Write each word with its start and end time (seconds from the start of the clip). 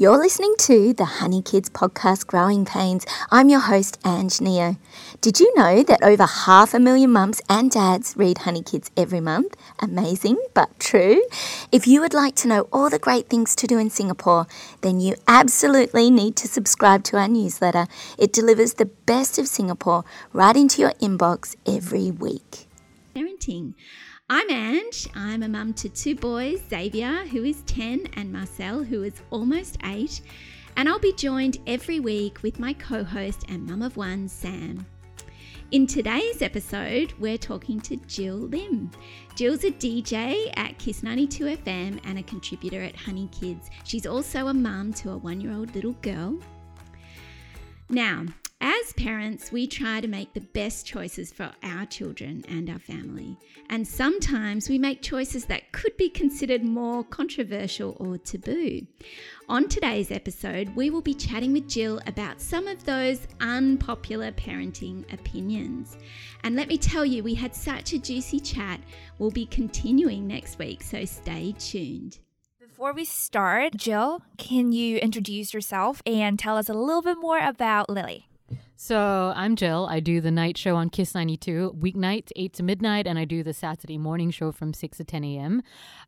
You're 0.00 0.18
listening 0.18 0.54
to 0.58 0.92
the 0.92 1.04
Honey 1.04 1.42
Kids 1.42 1.68
podcast, 1.68 2.28
Growing 2.28 2.64
Pains. 2.64 3.04
I'm 3.32 3.48
your 3.48 3.58
host, 3.58 3.98
Ange 4.06 4.40
Neo. 4.40 4.76
Did 5.20 5.40
you 5.40 5.52
know 5.56 5.82
that 5.82 6.04
over 6.04 6.24
half 6.24 6.72
a 6.72 6.78
million 6.78 7.10
mums 7.10 7.40
and 7.48 7.68
dads 7.68 8.14
read 8.16 8.38
Honey 8.38 8.62
Kids 8.62 8.92
every 8.96 9.18
month? 9.18 9.56
Amazing, 9.80 10.36
but 10.54 10.78
true. 10.78 11.20
If 11.72 11.88
you 11.88 12.00
would 12.00 12.14
like 12.14 12.36
to 12.36 12.46
know 12.46 12.68
all 12.72 12.88
the 12.88 13.00
great 13.00 13.28
things 13.28 13.56
to 13.56 13.66
do 13.66 13.76
in 13.76 13.90
Singapore, 13.90 14.46
then 14.82 15.00
you 15.00 15.16
absolutely 15.26 16.12
need 16.12 16.36
to 16.36 16.46
subscribe 16.46 17.02
to 17.02 17.16
our 17.16 17.26
newsletter. 17.26 17.88
It 18.16 18.32
delivers 18.32 18.74
the 18.74 18.86
best 18.86 19.36
of 19.36 19.48
Singapore 19.48 20.04
right 20.32 20.54
into 20.54 20.80
your 20.80 20.92
inbox 21.02 21.56
every 21.66 22.12
week. 22.12 22.68
Parenting. 23.16 23.74
I'm 24.30 24.50
Ange. 24.50 25.08
I'm 25.14 25.42
a 25.42 25.48
mum 25.48 25.72
to 25.72 25.88
two 25.88 26.14
boys, 26.14 26.60
Xavier, 26.68 27.24
who 27.28 27.44
is 27.44 27.62
10, 27.62 28.08
and 28.12 28.30
Marcel, 28.30 28.82
who 28.82 29.02
is 29.02 29.22
almost 29.30 29.78
8. 29.82 30.20
And 30.76 30.86
I'll 30.86 30.98
be 30.98 31.14
joined 31.14 31.56
every 31.66 31.98
week 31.98 32.42
with 32.42 32.58
my 32.58 32.74
co 32.74 33.02
host 33.02 33.46
and 33.48 33.64
mum 33.64 33.80
of 33.80 33.96
one, 33.96 34.28
Sam. 34.28 34.84
In 35.70 35.86
today's 35.86 36.42
episode, 36.42 37.14
we're 37.18 37.38
talking 37.38 37.80
to 37.80 37.96
Jill 38.06 38.36
Lim. 38.36 38.90
Jill's 39.34 39.64
a 39.64 39.70
DJ 39.70 40.52
at 40.56 40.76
Kiss 40.76 41.02
92 41.02 41.56
FM 41.56 41.98
and 42.04 42.18
a 42.18 42.22
contributor 42.22 42.82
at 42.82 42.96
Honey 42.96 43.30
Kids. 43.32 43.70
She's 43.84 44.06
also 44.06 44.48
a 44.48 44.54
mum 44.54 44.92
to 44.94 45.12
a 45.12 45.16
one 45.16 45.40
year 45.40 45.54
old 45.54 45.74
little 45.74 45.94
girl. 46.02 46.38
Now, 47.88 48.26
as 48.60 48.92
parents, 48.94 49.52
we 49.52 49.68
try 49.68 50.00
to 50.00 50.08
make 50.08 50.34
the 50.34 50.40
best 50.40 50.84
choices 50.84 51.32
for 51.32 51.52
our 51.62 51.86
children 51.86 52.44
and 52.48 52.68
our 52.68 52.78
family. 52.78 53.36
And 53.70 53.86
sometimes 53.86 54.68
we 54.68 54.78
make 54.78 55.00
choices 55.00 55.44
that 55.46 55.70
could 55.70 55.96
be 55.96 56.08
considered 56.08 56.64
more 56.64 57.04
controversial 57.04 57.96
or 58.00 58.18
taboo. 58.18 58.86
On 59.48 59.68
today's 59.68 60.10
episode, 60.10 60.74
we 60.74 60.90
will 60.90 61.00
be 61.00 61.14
chatting 61.14 61.52
with 61.52 61.68
Jill 61.68 62.00
about 62.06 62.40
some 62.40 62.66
of 62.66 62.84
those 62.84 63.28
unpopular 63.40 64.32
parenting 64.32 65.10
opinions. 65.12 65.96
And 66.42 66.56
let 66.56 66.68
me 66.68 66.78
tell 66.78 67.04
you, 67.04 67.22
we 67.22 67.34
had 67.34 67.54
such 67.54 67.92
a 67.92 67.98
juicy 67.98 68.40
chat. 68.40 68.80
We'll 69.18 69.30
be 69.30 69.46
continuing 69.46 70.26
next 70.26 70.58
week, 70.58 70.82
so 70.82 71.04
stay 71.04 71.54
tuned. 71.58 72.18
Before 72.60 72.92
we 72.92 73.04
start, 73.04 73.76
Jill, 73.76 74.22
can 74.36 74.72
you 74.72 74.98
introduce 74.98 75.52
yourself 75.52 76.02
and 76.06 76.38
tell 76.38 76.56
us 76.56 76.68
a 76.68 76.74
little 76.74 77.02
bit 77.02 77.18
more 77.18 77.38
about 77.38 77.90
Lily? 77.90 78.27
So 78.80 79.32
I'm 79.34 79.56
Jill. 79.56 79.88
I 79.90 79.98
do 79.98 80.20
the 80.20 80.30
night 80.30 80.56
show 80.56 80.76
on 80.76 80.88
Kiss 80.88 81.12
92, 81.12 81.74
weeknights, 81.76 82.30
8 82.36 82.52
to 82.52 82.62
midnight, 82.62 83.08
and 83.08 83.18
I 83.18 83.24
do 83.24 83.42
the 83.42 83.52
Saturday 83.52 83.98
morning 83.98 84.30
show 84.30 84.52
from 84.52 84.72
6 84.72 84.98
to 84.98 85.04
10 85.04 85.24
a.m. 85.24 85.62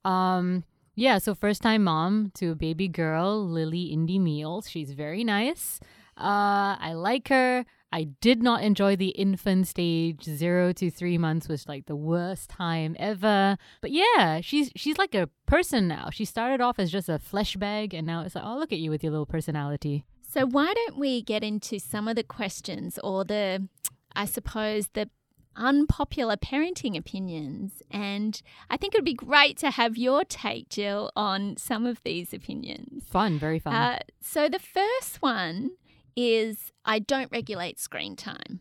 Um, 0.04 0.62
yeah, 0.94 1.18
so 1.18 1.34
first 1.34 1.62
time 1.62 1.82
mom 1.82 2.30
to 2.36 2.52
a 2.52 2.54
baby 2.54 2.86
girl, 2.86 3.44
Lily 3.44 3.86
Indy 3.86 4.20
Meals. 4.20 4.70
She's 4.70 4.92
very 4.92 5.24
nice. 5.24 5.80
Uh, 6.16 6.78
I 6.78 6.92
like 6.94 7.26
her. 7.26 7.64
I 7.90 8.04
did 8.20 8.40
not 8.40 8.62
enjoy 8.62 8.94
the 8.94 9.08
infant 9.08 9.66
stage. 9.66 10.22
Zero 10.22 10.72
to 10.74 10.92
three 10.92 11.18
months 11.18 11.48
was 11.48 11.66
like 11.66 11.86
the 11.86 11.96
worst 11.96 12.50
time 12.50 12.94
ever. 13.00 13.56
But 13.80 13.90
yeah, 13.90 14.40
she's 14.42 14.70
she's 14.76 14.96
like 14.96 15.16
a 15.16 15.28
person 15.44 15.88
now. 15.88 16.10
She 16.12 16.24
started 16.24 16.60
off 16.60 16.78
as 16.78 16.92
just 16.92 17.08
a 17.08 17.18
flesh 17.18 17.56
bag, 17.56 17.94
and 17.94 18.06
now 18.06 18.22
it's 18.22 18.36
like, 18.36 18.44
oh, 18.46 18.58
look 18.58 18.72
at 18.72 18.78
you 18.78 18.90
with 18.90 19.02
your 19.02 19.10
little 19.10 19.26
personality. 19.26 20.04
So, 20.32 20.46
why 20.46 20.72
don't 20.72 20.96
we 20.96 21.22
get 21.22 21.42
into 21.42 21.80
some 21.80 22.06
of 22.06 22.14
the 22.14 22.22
questions 22.22 23.00
or 23.02 23.24
the, 23.24 23.66
I 24.14 24.26
suppose, 24.26 24.86
the 24.92 25.10
unpopular 25.56 26.36
parenting 26.36 26.96
opinions? 26.96 27.82
And 27.90 28.40
I 28.70 28.76
think 28.76 28.94
it 28.94 28.98
would 28.98 29.04
be 29.04 29.14
great 29.14 29.56
to 29.58 29.72
have 29.72 29.98
your 29.98 30.24
take, 30.24 30.68
Jill, 30.68 31.10
on 31.16 31.56
some 31.56 31.84
of 31.84 32.00
these 32.04 32.32
opinions. 32.32 33.02
Fun, 33.10 33.40
very 33.40 33.58
fun. 33.58 33.74
Uh, 33.74 33.98
so, 34.20 34.48
the 34.48 34.60
first 34.60 35.20
one 35.20 35.72
is 36.14 36.70
I 36.84 37.00
don't 37.00 37.32
regulate 37.32 37.80
screen 37.80 38.14
time. 38.14 38.60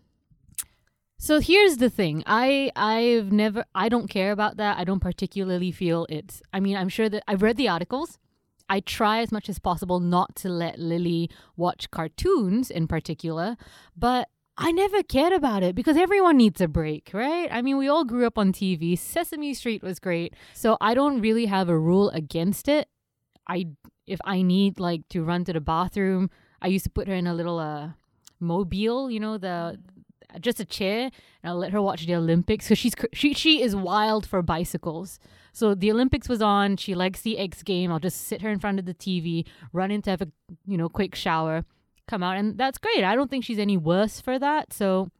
So 1.22 1.40
here's 1.40 1.78
the 1.78 1.90
thing. 1.90 2.24
I 2.26 2.72
I've 2.78 3.32
never 3.32 3.66
I 3.76 3.90
don't 3.90 4.10
care 4.10 4.32
about 4.32 4.56
that. 4.58 4.78
I 4.78 4.86
don't 4.86 5.02
particularly 5.02 5.72
feel 5.72 6.08
it's 6.10 6.42
I 6.54 6.62
mean, 6.62 6.78
I'm 6.78 6.88
sure 6.88 7.10
that 7.10 7.24
I've 7.28 7.42
read 7.42 7.58
the 7.58 7.68
articles 7.68 8.18
I 8.70 8.80
try 8.80 9.20
as 9.20 9.32
much 9.32 9.50
as 9.50 9.60
possible 9.60 10.00
not 10.00 10.36
to 10.38 10.50
let 10.50 10.80
Lily 10.80 11.30
watch 11.58 11.90
cartoons 11.92 12.70
in 12.70 12.88
particular, 12.88 13.58
but 13.98 14.30
I 14.58 14.72
never 14.72 15.02
cared 15.04 15.34
about 15.34 15.64
it 15.64 15.74
because 15.74 15.96
everyone 15.96 16.38
needs 16.38 16.60
a 16.60 16.68
break, 16.68 17.12
right? 17.14 17.48
I 17.50 17.62
mean, 17.62 17.78
we 17.78 17.88
all 17.88 18.04
grew 18.04 18.28
up 18.28 18.38
on 18.38 18.52
TV. 18.52 18.98
Sesame 18.98 19.54
Street 19.54 19.82
was 19.82 20.00
great. 20.00 20.34
So 20.54 20.78
I 20.82 20.94
don't 20.94 21.22
really 21.22 21.46
have 21.46 21.70
a 21.70 21.80
rule 21.80 22.10
against 22.10 22.68
it. 22.68 22.90
I 23.48 23.68
if 24.06 24.20
I 24.26 24.42
need 24.42 24.80
like 24.80 25.08
to 25.10 25.24
run 25.24 25.46
to 25.46 25.54
the 25.54 25.62
bathroom, 25.62 26.30
I 26.62 26.68
used 26.68 26.84
to 26.84 26.90
put 26.90 27.08
her 27.08 27.14
in 27.14 27.26
a 27.26 27.34
little 27.34 27.58
uh 27.58 27.92
mobile, 28.40 29.10
you 29.10 29.20
know, 29.20 29.38
the 29.38 29.80
just 30.40 30.60
a 30.60 30.66
chair, 30.66 31.10
and 31.42 31.50
I'll 31.50 31.58
let 31.58 31.72
her 31.72 31.82
watch 31.82 32.06
the 32.06 32.16
Olympics 32.16 32.66
because 32.66 32.78
she's 32.78 32.96
she 33.14 33.34
she 33.34 33.62
is 33.62 33.76
wild 33.76 34.28
for 34.28 34.42
bicycles. 34.42 35.20
So 35.60 35.76
the 35.76 35.92
Olympics 35.92 36.30
was 36.30 36.42
on. 36.42 36.78
She 36.78 36.96
likes 36.96 37.20
the 37.20 37.38
X 37.38 37.64
game. 37.64 37.92
I'll 37.92 38.00
just 38.00 38.22
sit 38.22 38.42
her 38.42 38.50
in 38.50 38.60
front 38.60 38.80
of 38.80 38.86
the 38.86 38.94
TV, 38.94 39.46
run 39.74 39.92
in 39.92 40.02
to 40.04 40.10
have 40.10 40.22
a 40.22 40.30
you 40.66 40.78
know 40.78 40.88
quick 40.88 41.16
shower, 41.16 41.66
come 42.08 42.24
out, 42.24 42.38
and 42.38 42.58
that's 42.58 42.78
great. 42.78 43.04
I 43.04 43.14
don't 43.14 43.30
think 43.30 43.44
she's 43.44 43.60
any 43.60 43.76
worse 43.76 44.22
for 44.22 44.40
that. 44.40 44.72
So 44.72 45.12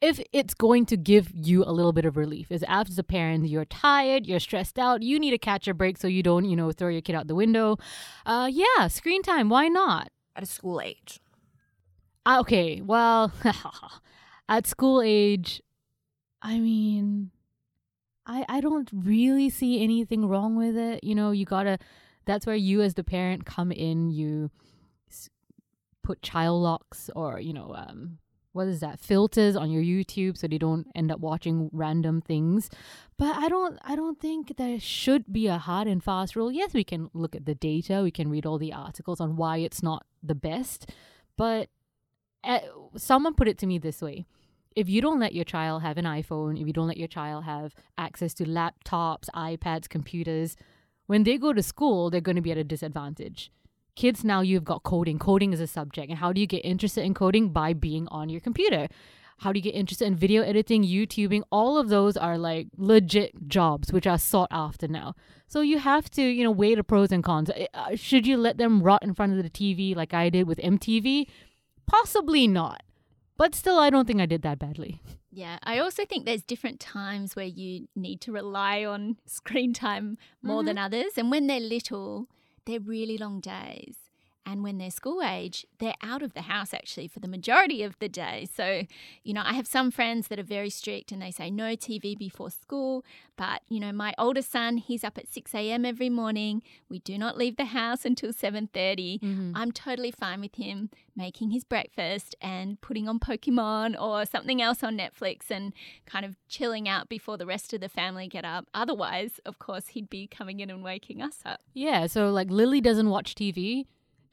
if 0.00 0.20
it's 0.32 0.54
going 0.54 0.86
to 0.86 0.96
give 0.96 1.30
you 1.32 1.62
a 1.62 1.70
little 1.70 1.92
bit 1.92 2.04
of 2.04 2.16
relief, 2.16 2.50
is 2.50 2.64
as 2.66 2.98
a 2.98 3.04
parent, 3.04 3.48
you're 3.48 3.64
tired, 3.64 4.26
you're 4.26 4.40
stressed 4.40 4.76
out, 4.76 5.02
you 5.02 5.20
need 5.20 5.30
to 5.30 5.38
catch 5.38 5.68
a 5.68 5.74
break 5.74 5.98
so 5.98 6.08
you 6.08 6.24
don't, 6.24 6.44
you 6.44 6.56
know, 6.56 6.72
throw 6.72 6.88
your 6.88 7.00
kid 7.00 7.14
out 7.14 7.28
the 7.28 7.36
window. 7.36 7.76
Uh, 8.26 8.50
yeah, 8.50 8.88
screen 8.88 9.22
time. 9.22 9.48
Why 9.48 9.68
not? 9.68 10.10
At 10.34 10.42
a 10.42 10.46
school 10.46 10.80
age. 10.80 11.20
Uh, 12.26 12.40
okay, 12.40 12.80
well, 12.80 13.32
at 14.48 14.66
school 14.66 15.00
age, 15.00 15.62
I 16.42 16.58
mean, 16.58 17.30
I 18.28 18.44
I 18.48 18.60
don't 18.60 18.88
really 18.92 19.50
see 19.50 19.82
anything 19.82 20.28
wrong 20.28 20.54
with 20.54 20.76
it. 20.76 21.02
You 21.02 21.14
know, 21.14 21.32
you 21.32 21.44
gotta. 21.44 21.78
That's 22.26 22.44
where 22.46 22.56
you 22.56 22.82
as 22.82 22.94
the 22.94 23.04
parent 23.04 23.46
come 23.46 23.72
in. 23.72 24.10
You 24.10 24.50
put 26.08 26.22
child 26.22 26.62
locks 26.62 27.10
or 27.14 27.38
you 27.38 27.52
know 27.52 27.74
um 27.76 28.16
what 28.52 28.66
is 28.66 28.80
that 28.80 28.98
filters 28.98 29.54
on 29.56 29.70
your 29.70 29.82
youtube 29.82 30.38
so 30.38 30.48
they 30.48 30.56
don't 30.56 30.86
end 30.94 31.12
up 31.12 31.20
watching 31.20 31.68
random 31.70 32.22
things 32.22 32.70
but 33.18 33.36
i 33.36 33.46
don't 33.46 33.78
i 33.84 33.94
don't 33.94 34.18
think 34.18 34.56
there 34.56 34.80
should 34.80 35.30
be 35.30 35.46
a 35.48 35.58
hard 35.58 35.86
and 35.86 36.02
fast 36.02 36.34
rule 36.34 36.50
yes 36.50 36.72
we 36.72 36.82
can 36.82 37.10
look 37.12 37.36
at 37.36 37.44
the 37.44 37.54
data 37.54 38.00
we 38.02 38.10
can 38.10 38.30
read 38.30 38.46
all 38.46 38.56
the 38.56 38.72
articles 38.72 39.20
on 39.20 39.36
why 39.36 39.58
it's 39.58 39.82
not 39.82 40.06
the 40.22 40.34
best 40.34 40.90
but 41.36 41.68
uh, 42.42 42.60
someone 42.96 43.34
put 43.34 43.46
it 43.46 43.58
to 43.58 43.66
me 43.66 43.76
this 43.76 44.00
way 44.00 44.24
if 44.76 44.88
you 44.88 45.00
don't 45.00 45.20
let 45.20 45.34
your 45.34 45.44
child 45.44 45.82
have 45.82 45.98
an 45.98 46.04
iPhone, 46.04 46.60
if 46.60 46.66
you 46.66 46.72
don't 46.72 46.86
let 46.86 46.96
your 46.96 47.08
child 47.08 47.44
have 47.44 47.74
access 47.96 48.34
to 48.34 48.44
laptops, 48.44 49.28
iPads, 49.34 49.88
computers, 49.88 50.56
when 51.06 51.24
they 51.24 51.38
go 51.38 51.52
to 51.52 51.62
school, 51.62 52.10
they're 52.10 52.20
going 52.20 52.36
to 52.36 52.42
be 52.42 52.52
at 52.52 52.58
a 52.58 52.64
disadvantage. 52.64 53.50
Kids 53.96 54.22
now 54.24 54.40
you've 54.40 54.64
got 54.64 54.84
coding. 54.84 55.18
Coding 55.18 55.52
is 55.52 55.60
a 55.60 55.66
subject. 55.66 56.10
And 56.10 56.18
how 56.18 56.32
do 56.32 56.40
you 56.40 56.46
get 56.46 56.58
interested 56.58 57.02
in 57.02 57.14
coding? 57.14 57.48
By 57.48 57.72
being 57.72 58.06
on 58.08 58.28
your 58.28 58.40
computer. 58.40 58.88
How 59.38 59.52
do 59.52 59.58
you 59.58 59.62
get 59.62 59.74
interested 59.74 60.06
in 60.06 60.16
video 60.16 60.42
editing, 60.42 60.84
YouTubing? 60.84 61.42
All 61.50 61.78
of 61.78 61.88
those 61.88 62.16
are 62.16 62.36
like 62.36 62.68
legit 62.76 63.48
jobs 63.48 63.92
which 63.92 64.06
are 64.06 64.18
sought 64.18 64.48
after 64.50 64.88
now. 64.88 65.14
So 65.46 65.60
you 65.60 65.78
have 65.78 66.10
to, 66.10 66.22
you 66.22 66.44
know, 66.44 66.50
weigh 66.50 66.74
the 66.74 66.84
pros 66.84 67.12
and 67.12 67.22
cons. 67.22 67.50
Uh, 67.50 67.94
should 67.94 68.26
you 68.26 68.36
let 68.36 68.58
them 68.58 68.82
rot 68.82 69.02
in 69.02 69.14
front 69.14 69.36
of 69.36 69.42
the 69.42 69.50
TV 69.50 69.94
like 69.94 70.12
I 70.12 70.28
did 70.28 70.46
with 70.48 70.58
MTV? 70.58 71.26
Possibly 71.86 72.48
not. 72.48 72.82
But 73.38 73.54
still, 73.54 73.78
I 73.78 73.88
don't 73.88 74.06
think 74.06 74.20
I 74.20 74.26
did 74.26 74.42
that 74.42 74.58
badly. 74.58 75.00
Yeah, 75.30 75.58
I 75.62 75.78
also 75.78 76.04
think 76.04 76.26
there's 76.26 76.42
different 76.42 76.80
times 76.80 77.36
where 77.36 77.46
you 77.46 77.86
need 77.94 78.20
to 78.22 78.32
rely 78.32 78.84
on 78.84 79.16
screen 79.26 79.72
time 79.72 80.18
more 80.42 80.58
mm-hmm. 80.58 80.66
than 80.66 80.78
others. 80.78 81.12
And 81.16 81.30
when 81.30 81.46
they're 81.46 81.60
little, 81.60 82.26
they're 82.66 82.80
really 82.80 83.16
long 83.16 83.40
days. 83.40 83.96
And 84.48 84.62
when 84.62 84.78
they're 84.78 84.90
school 84.90 85.22
age, 85.22 85.66
they're 85.78 85.92
out 86.02 86.22
of 86.22 86.32
the 86.32 86.40
house 86.40 86.72
actually 86.72 87.06
for 87.06 87.20
the 87.20 87.28
majority 87.28 87.82
of 87.82 87.98
the 87.98 88.08
day. 88.08 88.48
So, 88.56 88.84
you 89.22 89.34
know, 89.34 89.42
I 89.44 89.52
have 89.52 89.66
some 89.66 89.90
friends 89.90 90.28
that 90.28 90.38
are 90.38 90.42
very 90.42 90.70
strict 90.70 91.12
and 91.12 91.20
they 91.20 91.30
say 91.30 91.50
no 91.50 91.76
TV 91.76 92.16
before 92.16 92.50
school. 92.50 93.04
But, 93.36 93.60
you 93.68 93.78
know, 93.78 93.92
my 93.92 94.14
older 94.16 94.40
son, 94.40 94.78
he's 94.78 95.04
up 95.04 95.18
at 95.18 95.28
6 95.28 95.54
a.m. 95.54 95.84
every 95.84 96.08
morning. 96.08 96.62
We 96.88 97.00
do 97.00 97.18
not 97.18 97.36
leave 97.36 97.58
the 97.58 97.66
house 97.66 98.06
until 98.06 98.32
7.30. 98.32 99.20
Mm-hmm. 99.20 99.52
I'm 99.54 99.70
totally 99.70 100.10
fine 100.10 100.40
with 100.40 100.54
him 100.54 100.88
making 101.14 101.50
his 101.50 101.64
breakfast 101.64 102.34
and 102.40 102.80
putting 102.80 103.06
on 103.06 103.18
Pokemon 103.18 104.00
or 104.00 104.24
something 104.24 104.62
else 104.62 104.82
on 104.82 104.96
Netflix 104.96 105.50
and 105.50 105.74
kind 106.06 106.24
of 106.24 106.36
chilling 106.48 106.88
out 106.88 107.10
before 107.10 107.36
the 107.36 107.44
rest 107.44 107.74
of 107.74 107.82
the 107.82 107.88
family 107.90 108.28
get 108.28 108.46
up. 108.46 108.66
Otherwise, 108.72 109.40
of 109.44 109.58
course, 109.58 109.88
he'd 109.88 110.08
be 110.08 110.26
coming 110.26 110.60
in 110.60 110.70
and 110.70 110.82
waking 110.82 111.20
us 111.20 111.40
up. 111.44 111.60
Yeah. 111.74 112.06
So, 112.06 112.30
like, 112.30 112.50
Lily 112.50 112.80
doesn't 112.80 113.10
watch 113.10 113.34
TV 113.34 113.84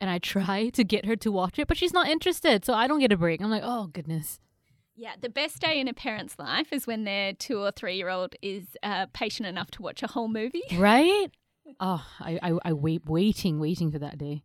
and 0.06 0.12
I 0.12 0.20
try 0.20 0.70
to 0.70 0.84
get 0.84 1.06
her 1.08 1.16
to 1.16 1.32
watch 1.32 1.58
it, 1.58 1.68
but 1.68 1.78
she's 1.78 1.92
not 1.92 2.08
interested. 2.08 2.64
So 2.64 2.76
I 2.76 2.86
don't 2.86 3.00
get 3.00 3.12
a 3.12 3.18
break. 3.18 3.42
I'm 3.42 3.50
like, 3.50 3.64
oh, 3.66 3.88
goodness. 3.88 4.40
Yeah, 4.96 5.14
the 5.20 5.30
best 5.30 5.60
day 5.60 5.80
in 5.80 5.88
a 5.88 5.96
parent's 5.96 6.38
life 6.38 6.72
is 6.72 6.86
when 6.86 7.06
their 7.06 7.34
two 7.34 7.60
or 7.60 7.72
three 7.72 7.96
year 7.96 8.10
old 8.10 8.36
is 8.44 8.78
uh, 8.84 9.08
patient 9.14 9.48
enough 9.48 9.72
to 9.72 9.82
watch 9.82 10.04
a 10.04 10.08
whole 10.08 10.28
movie. 10.28 10.62
Right? 10.78 11.32
Oh, 11.80 12.06
I, 12.20 12.40
I, 12.44 12.54
I 12.66 12.74
wait, 12.74 13.08
waiting, 13.08 13.60
waiting 13.60 13.92
for 13.92 13.98
that 13.98 14.20
day. 14.20 14.44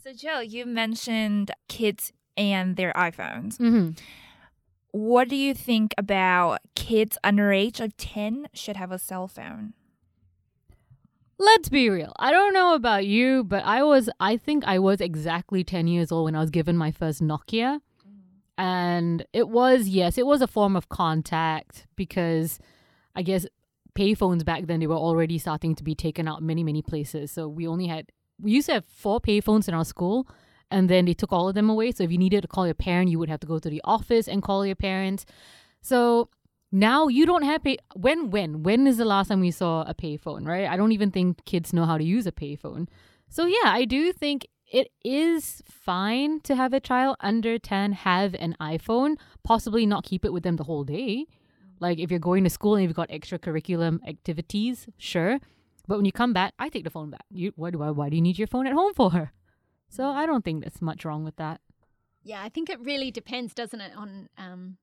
So, 0.00 0.12
Jill, 0.12 0.44
you 0.44 0.64
mentioned 0.64 1.50
kids 1.68 2.12
and 2.36 2.76
their 2.76 2.92
iPhones. 2.92 3.58
Mm-hmm. 3.58 3.90
What 4.92 5.28
do 5.28 5.34
you 5.34 5.54
think 5.54 5.92
about 5.98 6.60
kids 6.76 7.18
under 7.24 7.50
age 7.50 7.80
of 7.80 7.96
10 7.96 8.46
should 8.54 8.76
have 8.76 8.92
a 8.92 8.98
cell 8.98 9.26
phone? 9.26 9.74
Let's 11.42 11.68
be 11.68 11.90
real. 11.90 12.12
I 12.20 12.30
don't 12.30 12.54
know 12.54 12.74
about 12.74 13.04
you, 13.04 13.42
but 13.42 13.64
I 13.64 13.82
was, 13.82 14.08
I 14.20 14.36
think 14.36 14.62
I 14.64 14.78
was 14.78 15.00
exactly 15.00 15.64
10 15.64 15.88
years 15.88 16.12
old 16.12 16.26
when 16.26 16.36
I 16.36 16.38
was 16.38 16.50
given 16.50 16.76
my 16.76 16.92
first 16.92 17.20
Nokia. 17.20 17.80
And 18.56 19.26
it 19.32 19.48
was, 19.48 19.88
yes, 19.88 20.18
it 20.18 20.24
was 20.24 20.40
a 20.40 20.46
form 20.46 20.76
of 20.76 20.88
contact 20.88 21.88
because 21.96 22.60
I 23.16 23.22
guess 23.22 23.44
payphones 23.96 24.44
back 24.44 24.66
then, 24.66 24.78
they 24.78 24.86
were 24.86 24.94
already 24.94 25.36
starting 25.36 25.74
to 25.74 25.82
be 25.82 25.96
taken 25.96 26.28
out 26.28 26.44
many, 26.44 26.62
many 26.62 26.80
places. 26.80 27.32
So 27.32 27.48
we 27.48 27.66
only 27.66 27.88
had, 27.88 28.12
we 28.40 28.52
used 28.52 28.66
to 28.66 28.74
have 28.74 28.84
four 28.84 29.20
payphones 29.20 29.66
in 29.66 29.74
our 29.74 29.84
school 29.84 30.28
and 30.70 30.88
then 30.88 31.06
they 31.06 31.14
took 31.14 31.32
all 31.32 31.48
of 31.48 31.56
them 31.56 31.68
away. 31.68 31.90
So 31.90 32.04
if 32.04 32.12
you 32.12 32.18
needed 32.18 32.42
to 32.42 32.48
call 32.48 32.66
your 32.66 32.74
parent, 32.76 33.10
you 33.10 33.18
would 33.18 33.28
have 33.28 33.40
to 33.40 33.48
go 33.48 33.58
to 33.58 33.68
the 33.68 33.80
office 33.82 34.28
and 34.28 34.44
call 34.44 34.64
your 34.64 34.76
parents. 34.76 35.26
So 35.80 36.28
now 36.72 37.06
you 37.08 37.26
don't 37.26 37.42
have 37.42 37.62
pay 37.62 37.76
when 37.94 38.30
when 38.30 38.62
when 38.62 38.86
is 38.86 38.96
the 38.96 39.04
last 39.04 39.28
time 39.28 39.40
we 39.40 39.50
saw 39.50 39.82
a 39.82 39.94
payphone 39.94 40.46
right? 40.46 40.66
I 40.66 40.76
don't 40.76 40.92
even 40.92 41.10
think 41.10 41.44
kids 41.44 41.72
know 41.72 41.84
how 41.84 41.98
to 41.98 42.04
use 42.04 42.26
a 42.26 42.32
payphone. 42.32 42.88
So 43.28 43.46
yeah 43.46 43.66
i 43.66 43.84
do 43.84 44.12
think 44.12 44.46
it 44.66 44.88
is 45.04 45.62
fine 45.68 46.40
to 46.40 46.56
have 46.56 46.72
a 46.72 46.80
child 46.80 47.16
under 47.20 47.58
10 47.58 47.92
have 47.92 48.34
an 48.34 48.56
iphone 48.58 49.16
possibly 49.42 49.84
not 49.84 50.02
keep 50.02 50.24
it 50.24 50.32
with 50.32 50.42
them 50.42 50.56
the 50.56 50.64
whole 50.64 50.84
day. 50.84 51.26
Like 51.78 51.98
if 51.98 52.10
you're 52.10 52.20
going 52.20 52.44
to 52.44 52.50
school 52.50 52.74
and 52.76 52.82
you've 52.84 52.94
got 52.94 53.10
extracurricular 53.10 53.98
activities 54.08 54.88
sure. 54.96 55.38
But 55.86 55.96
when 55.96 56.06
you 56.06 56.12
come 56.12 56.32
back 56.32 56.54
i 56.58 56.70
take 56.70 56.84
the 56.84 56.90
phone 56.90 57.10
back. 57.10 57.26
You 57.30 57.52
why 57.56 57.70
do 57.70 57.82
i 57.82 57.90
why 57.90 58.08
do 58.08 58.16
you 58.16 58.22
need 58.22 58.38
your 58.38 58.48
phone 58.48 58.66
at 58.66 58.72
home 58.72 58.94
for? 58.94 59.32
So 59.90 60.08
i 60.08 60.24
don't 60.24 60.42
think 60.42 60.62
there's 60.62 60.80
much 60.80 61.04
wrong 61.04 61.22
with 61.22 61.36
that. 61.36 61.60
Yeah, 62.24 62.40
I 62.40 62.48
think 62.48 62.70
it 62.70 62.78
really 62.80 63.10
depends, 63.10 63.52
doesn't 63.52 63.80
it, 63.80 63.92
on 63.96 64.28
um, 64.38 64.76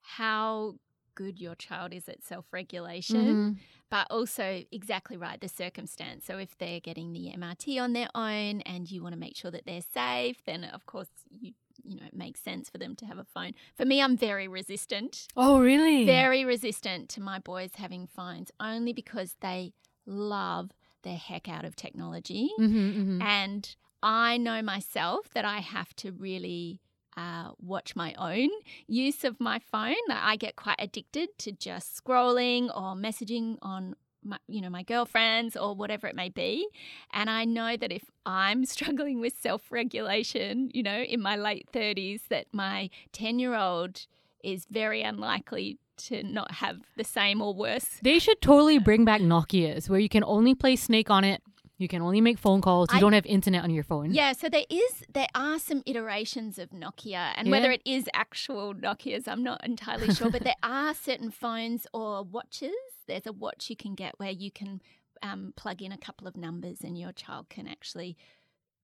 how 0.00 0.74
good 1.16 1.40
your 1.40 1.56
child 1.56 1.92
is 1.92 2.08
at 2.08 2.22
self 2.22 2.44
regulation, 2.52 3.26
Mhm. 3.26 3.56
but 3.90 4.06
also 4.10 4.62
exactly 4.70 5.16
right, 5.16 5.40
the 5.40 5.48
circumstance. 5.48 6.24
So 6.24 6.38
if 6.38 6.56
they're 6.58 6.78
getting 6.80 7.12
the 7.12 7.32
MRT 7.32 7.78
on 7.82 7.92
their 7.92 8.08
own 8.14 8.60
and 8.60 8.88
you 8.90 9.02
want 9.02 9.14
to 9.14 9.18
make 9.18 9.36
sure 9.36 9.50
that 9.50 9.66
they're 9.66 9.82
safe, 9.82 10.44
then 10.44 10.62
of 10.62 10.86
course 10.86 11.08
you 11.30 11.54
you 11.84 11.96
know 11.96 12.06
it 12.06 12.16
makes 12.16 12.40
sense 12.40 12.70
for 12.70 12.78
them 12.78 12.96
to 12.96 13.04
have 13.06 13.18
a 13.18 13.24
phone. 13.24 13.52
For 13.76 13.84
me, 13.84 14.00
I'm 14.00 14.16
very 14.16 14.48
resistant, 14.48 15.26
oh 15.36 15.58
really 15.60 16.04
very 16.06 16.44
resistant 16.44 17.08
to 17.10 17.20
my 17.20 17.38
boys 17.38 17.72
having 17.76 18.06
phones, 18.06 18.50
only 18.60 18.92
because 18.92 19.34
they 19.40 19.72
love 20.06 20.70
the 21.02 21.12
heck 21.14 21.48
out 21.48 21.64
of 21.64 21.76
technology. 21.76 22.50
mm-hmm, 22.58 22.90
mm-hmm. 23.00 23.22
And 23.22 23.76
I 24.02 24.36
know 24.38 24.62
myself 24.62 25.28
that 25.34 25.44
I 25.44 25.58
have 25.60 25.94
to 25.96 26.12
really 26.12 26.80
uh, 27.16 27.50
watch 27.60 27.96
my 27.96 28.14
own 28.18 28.50
use 28.86 29.24
of 29.24 29.40
my 29.40 29.58
phone. 29.58 29.94
I 30.10 30.36
get 30.36 30.56
quite 30.56 30.76
addicted 30.78 31.38
to 31.38 31.52
just 31.52 32.02
scrolling 32.02 32.66
or 32.68 32.94
messaging 32.94 33.58
on. 33.62 33.96
My, 34.24 34.38
you 34.48 34.60
know, 34.60 34.70
my 34.70 34.82
girlfriends 34.82 35.56
or 35.56 35.76
whatever 35.76 36.08
it 36.08 36.16
may 36.16 36.30
be. 36.30 36.66
And 37.12 37.30
I 37.30 37.44
know 37.44 37.76
that 37.76 37.92
if 37.92 38.06
I'm 38.24 38.64
struggling 38.74 39.20
with 39.20 39.34
self 39.38 39.70
regulation, 39.70 40.68
you 40.74 40.82
know, 40.82 41.00
in 41.00 41.22
my 41.22 41.36
late 41.36 41.68
30s, 41.72 42.22
that 42.28 42.46
my 42.52 42.90
10 43.12 43.38
year 43.38 43.54
old 43.54 44.06
is 44.42 44.66
very 44.68 45.02
unlikely 45.02 45.78
to 45.96 46.22
not 46.22 46.50
have 46.52 46.78
the 46.96 47.04
same 47.04 47.40
or 47.40 47.54
worse 47.54 47.98
They 48.02 48.18
should 48.18 48.40
totally 48.40 48.78
bring 48.88 49.04
back 49.04 49.20
Nokia's 49.20 49.88
where 49.88 50.00
you 50.00 50.08
can 50.08 50.24
only 50.24 50.54
play 50.54 50.76
Snake 50.76 51.10
on 51.10 51.24
it. 51.24 51.42
You 51.78 51.88
can 51.88 52.00
only 52.00 52.20
make 52.20 52.38
phone 52.38 52.60
calls. 52.62 52.90
You 52.90 52.96
I- 52.98 53.00
don't 53.00 53.12
have 53.12 53.26
internet 53.26 53.62
on 53.64 53.70
your 53.70 53.84
phone. 53.84 54.12
Yeah, 54.12 54.32
so 54.32 54.48
there 54.48 54.64
is 54.70 55.04
there 55.12 55.28
are 55.34 55.58
some 55.58 55.82
iterations 55.86 56.58
of 56.58 56.70
Nokia, 56.70 57.32
and 57.36 57.50
whether 57.50 57.70
it 57.70 57.82
is 57.84 58.08
actual 58.14 58.74
Nokia's, 58.74 59.28
I'm 59.28 59.42
not 59.42 59.64
entirely 59.64 60.12
sure. 60.14 60.30
but 60.30 60.42
there 60.50 60.54
are 60.62 60.94
certain 60.94 61.30
phones 61.30 61.86
or 61.92 62.22
watches. 62.22 62.72
There's 63.06 63.26
a 63.26 63.32
watch 63.32 63.68
you 63.70 63.76
can 63.76 63.94
get 63.94 64.18
where 64.18 64.30
you 64.30 64.50
can 64.50 64.80
um, 65.22 65.52
plug 65.56 65.82
in 65.82 65.92
a 65.92 65.98
couple 65.98 66.26
of 66.26 66.36
numbers, 66.36 66.80
and 66.82 66.98
your 66.98 67.12
child 67.12 67.48
can 67.50 67.68
actually 67.68 68.16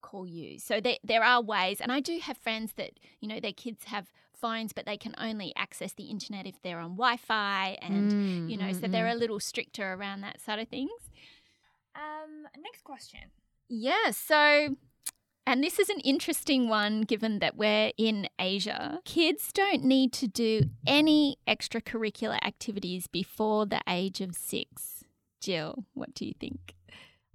call 0.02 0.26
you. 0.26 0.58
So 0.58 0.80
there 0.80 0.98
there 1.02 1.24
are 1.24 1.40
ways, 1.40 1.80
and 1.80 1.90
I 1.90 2.00
do 2.00 2.18
have 2.18 2.36
friends 2.36 2.74
that 2.74 2.90
you 3.20 3.28
know 3.28 3.40
their 3.40 3.52
kids 3.54 3.84
have 3.84 4.12
phones, 4.34 4.72
but 4.74 4.84
they 4.84 4.96
can 4.98 5.14
only 5.16 5.52
access 5.56 5.92
the 5.94 6.04
internet 6.04 6.46
if 6.46 6.60
they're 6.62 6.80
on 6.80 6.96
Wi-Fi, 6.96 7.78
and 7.80 8.10
Mm, 8.10 8.50
you 8.50 8.56
know, 8.58 8.64
mm, 8.66 8.80
so 8.80 8.88
they're 8.88 9.06
a 9.06 9.14
little 9.14 9.40
stricter 9.40 9.94
around 9.94 10.20
that 10.22 10.40
side 10.40 10.58
of 10.58 10.68
things. 10.68 10.90
Um, 11.94 12.46
next 12.58 12.84
question. 12.84 13.20
Yeah, 13.68 14.10
so 14.10 14.76
and 15.46 15.62
this 15.62 15.78
is 15.78 15.88
an 15.88 16.00
interesting 16.00 16.68
one 16.68 17.02
given 17.02 17.40
that 17.40 17.56
we're 17.56 17.90
in 17.98 18.28
Asia. 18.38 19.00
Kids 19.04 19.50
don't 19.52 19.82
need 19.84 20.12
to 20.14 20.28
do 20.28 20.62
any 20.86 21.36
extracurricular 21.48 22.38
activities 22.44 23.08
before 23.08 23.66
the 23.66 23.80
age 23.88 24.20
of 24.20 24.36
6. 24.36 25.04
Jill, 25.40 25.84
what 25.94 26.14
do 26.14 26.24
you 26.24 26.34
think? 26.38 26.74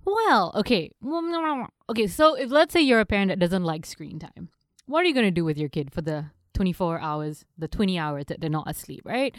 Well, 0.06 0.54
okay. 0.56 0.92
Okay, 1.90 2.08
so 2.08 2.36
if 2.36 2.50
let's 2.50 2.72
say 2.72 2.82
you're 2.82 3.02
a 3.02 3.06
parent 3.06 3.28
that 3.30 3.40
doesn't 3.40 3.66
like 3.66 3.86
screen 3.86 4.20
time, 4.20 4.50
what 4.86 5.04
are 5.04 5.08
you 5.08 5.14
going 5.14 5.26
to 5.26 5.32
do 5.32 5.44
with 5.44 5.58
your 5.58 5.68
kid 5.68 5.92
for 5.92 6.02
the 6.02 6.28
24 6.54 7.02
hours, 7.02 7.44
the 7.58 7.68
20 7.68 8.00
hours 8.00 8.26
that 8.28 8.40
they're 8.40 8.50
not 8.50 8.70
asleep, 8.70 9.02
right? 9.04 9.36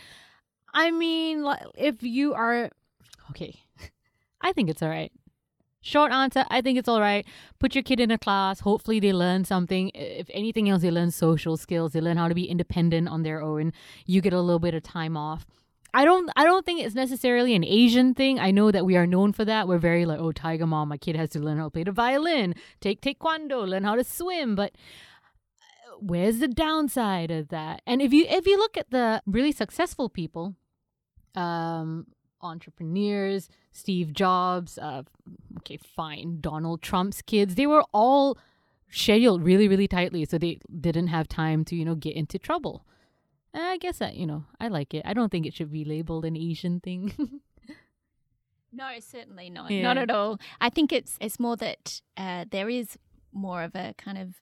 I 0.75 0.91
mean, 0.91 1.47
if 1.75 2.03
you 2.03 2.35
are 2.35 2.71
okay, 3.31 3.59
I 4.41 4.53
think 4.53 4.71
it's 4.71 4.83
all 4.83 4.89
right. 4.89 5.13
Short 5.81 6.11
answer, 6.11 6.45
I 6.51 6.61
think 6.61 6.77
it's 6.77 6.89
all 6.89 7.01
right. 7.01 7.25
Put 7.61 7.75
your 7.75 7.85
kid 7.85 8.01
in 8.01 8.11
a 8.11 8.19
class. 8.19 8.61
Hopefully, 8.61 8.99
they 8.99 9.13
learn 9.13 9.45
something. 9.45 9.91
If 9.95 10.29
anything 10.33 10.69
else, 10.69 10.83
they 10.83 10.91
learn 10.91 11.13
social 11.13 11.57
skills. 11.57 11.93
They 11.93 12.01
learn 12.01 12.17
how 12.17 12.29
to 12.29 12.35
be 12.35 12.45
independent 12.45 13.09
on 13.09 13.23
their 13.23 13.41
own. 13.41 13.73
You 14.05 14.21
get 14.21 14.33
a 14.33 14.41
little 14.41 14.59
bit 14.59 14.75
of 14.75 14.83
time 14.83 15.17
off. 15.17 15.47
I 15.95 16.05
don't 16.05 16.31
I 16.37 16.45
don't 16.45 16.67
think 16.67 16.81
it's 16.81 16.95
necessarily 16.95 17.55
an 17.55 17.65
Asian 17.65 18.13
thing. 18.13 18.39
I 18.39 18.51
know 18.51 18.71
that 18.71 18.85
we 18.85 18.97
are 18.97 19.07
known 19.07 19.33
for 19.33 19.45
that. 19.45 19.67
We're 19.67 19.79
very 19.79 20.05
like, 20.05 20.19
oh, 20.19 20.33
tiger 20.33 20.67
mom, 20.67 20.89
my 20.89 20.99
kid 20.99 21.17
has 21.17 21.31
to 21.31 21.39
learn 21.39 21.59
how 21.59 21.65
to 21.65 21.71
play 21.71 21.85
the 21.85 21.93
violin, 21.93 22.55
take 22.81 23.01
taekwondo, 23.01 23.67
learn 23.67 23.85
how 23.85 23.95
to 23.95 24.05
swim, 24.05 24.55
but 24.55 24.73
uh, 25.63 25.97
where's 26.01 26.41
the 26.41 26.49
downside 26.49 27.31
of 27.31 27.49
that? 27.49 27.81
And 27.87 28.03
if 28.03 28.13
you 28.13 28.27
if 28.29 28.47
you 28.47 28.59
look 28.59 28.77
at 28.77 28.91
the 28.91 29.23
really 29.27 29.53
successful 29.53 30.11
people, 30.11 30.55
um 31.35 32.07
entrepreneurs, 32.41 33.49
Steve 33.73 34.13
Jobs, 34.13 34.79
uh 34.79 35.03
okay, 35.59 35.79
fine, 35.79 36.41
Donald 36.41 36.83
Trump's 36.83 37.23
kids, 37.23 37.55
they 37.55 37.67
were 37.67 37.85
all 37.93 38.39
scheduled 38.91 39.43
really 39.43 39.69
really 39.69 39.89
tightly 39.89 40.25
so 40.25 40.39
they 40.39 40.59
didn't 40.81 41.09
have 41.09 41.29
time 41.29 41.65
to, 41.67 41.77
you 41.77 41.85
know, 41.85 41.95
get 41.95 42.15
into 42.17 42.39
trouble. 42.39 42.85
And 43.55 43.63
I 43.63 43.77
guess 43.79 43.99
that, 43.99 44.15
you 44.15 44.27
know, 44.27 44.45
I 44.61 44.69
like 44.69 44.93
it. 44.95 45.03
I 45.05 45.15
don't 45.15 45.31
think 45.31 45.47
it 45.47 45.55
should 45.55 45.73
be 45.73 45.85
labeled 45.85 46.25
an 46.25 46.37
Asian 46.37 46.81
thing. 46.81 47.13
No, 48.73 48.87
certainly 49.01 49.49
not. 49.51 49.71
Yeah. 49.71 49.83
Not 49.83 49.99
at 49.99 50.11
all. 50.11 50.39
I 50.61 50.69
think 50.69 50.93
it's 50.93 51.17
it's 51.21 51.41
more 51.41 51.57
that 51.57 52.03
uh, 52.17 52.45
there 52.51 52.69
is 52.69 52.99
more 53.33 53.63
of 53.63 53.75
a 53.75 53.95
kind 53.97 54.19
of 54.19 54.35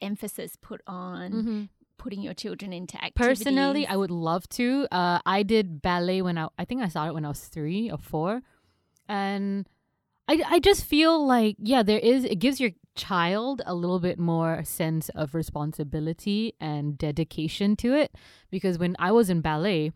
emphasis 0.00 0.56
put 0.60 0.80
on 0.86 1.68
putting 1.98 2.22
your 2.22 2.34
children 2.34 2.72
into 2.72 2.96
activities. 2.96 3.44
Personally, 3.44 3.86
I 3.86 3.96
would 3.96 4.10
love 4.10 4.48
to. 4.50 4.86
Uh, 4.90 5.20
I 5.24 5.42
did 5.42 5.82
ballet 5.82 6.22
when 6.22 6.38
I, 6.38 6.48
I 6.58 6.64
think 6.64 6.82
I 6.82 6.88
started 6.88 7.14
when 7.14 7.24
I 7.24 7.28
was 7.28 7.40
three 7.40 7.90
or 7.90 7.98
four, 7.98 8.42
and 9.08 9.68
I, 10.28 10.42
I 10.48 10.58
just 10.58 10.84
feel 10.84 11.24
like 11.26 11.56
yeah, 11.58 11.82
there 11.82 11.98
is. 11.98 12.24
It 12.24 12.36
gives 12.36 12.60
your 12.60 12.70
child 12.94 13.62
a 13.66 13.74
little 13.74 14.00
bit 14.00 14.18
more 14.18 14.64
sense 14.64 15.08
of 15.10 15.34
responsibility 15.34 16.54
and 16.60 16.96
dedication 16.98 17.76
to 17.76 17.94
it. 17.94 18.14
Because 18.50 18.78
when 18.78 18.96
I 18.98 19.12
was 19.12 19.30
in 19.30 19.40
ballet, 19.40 19.92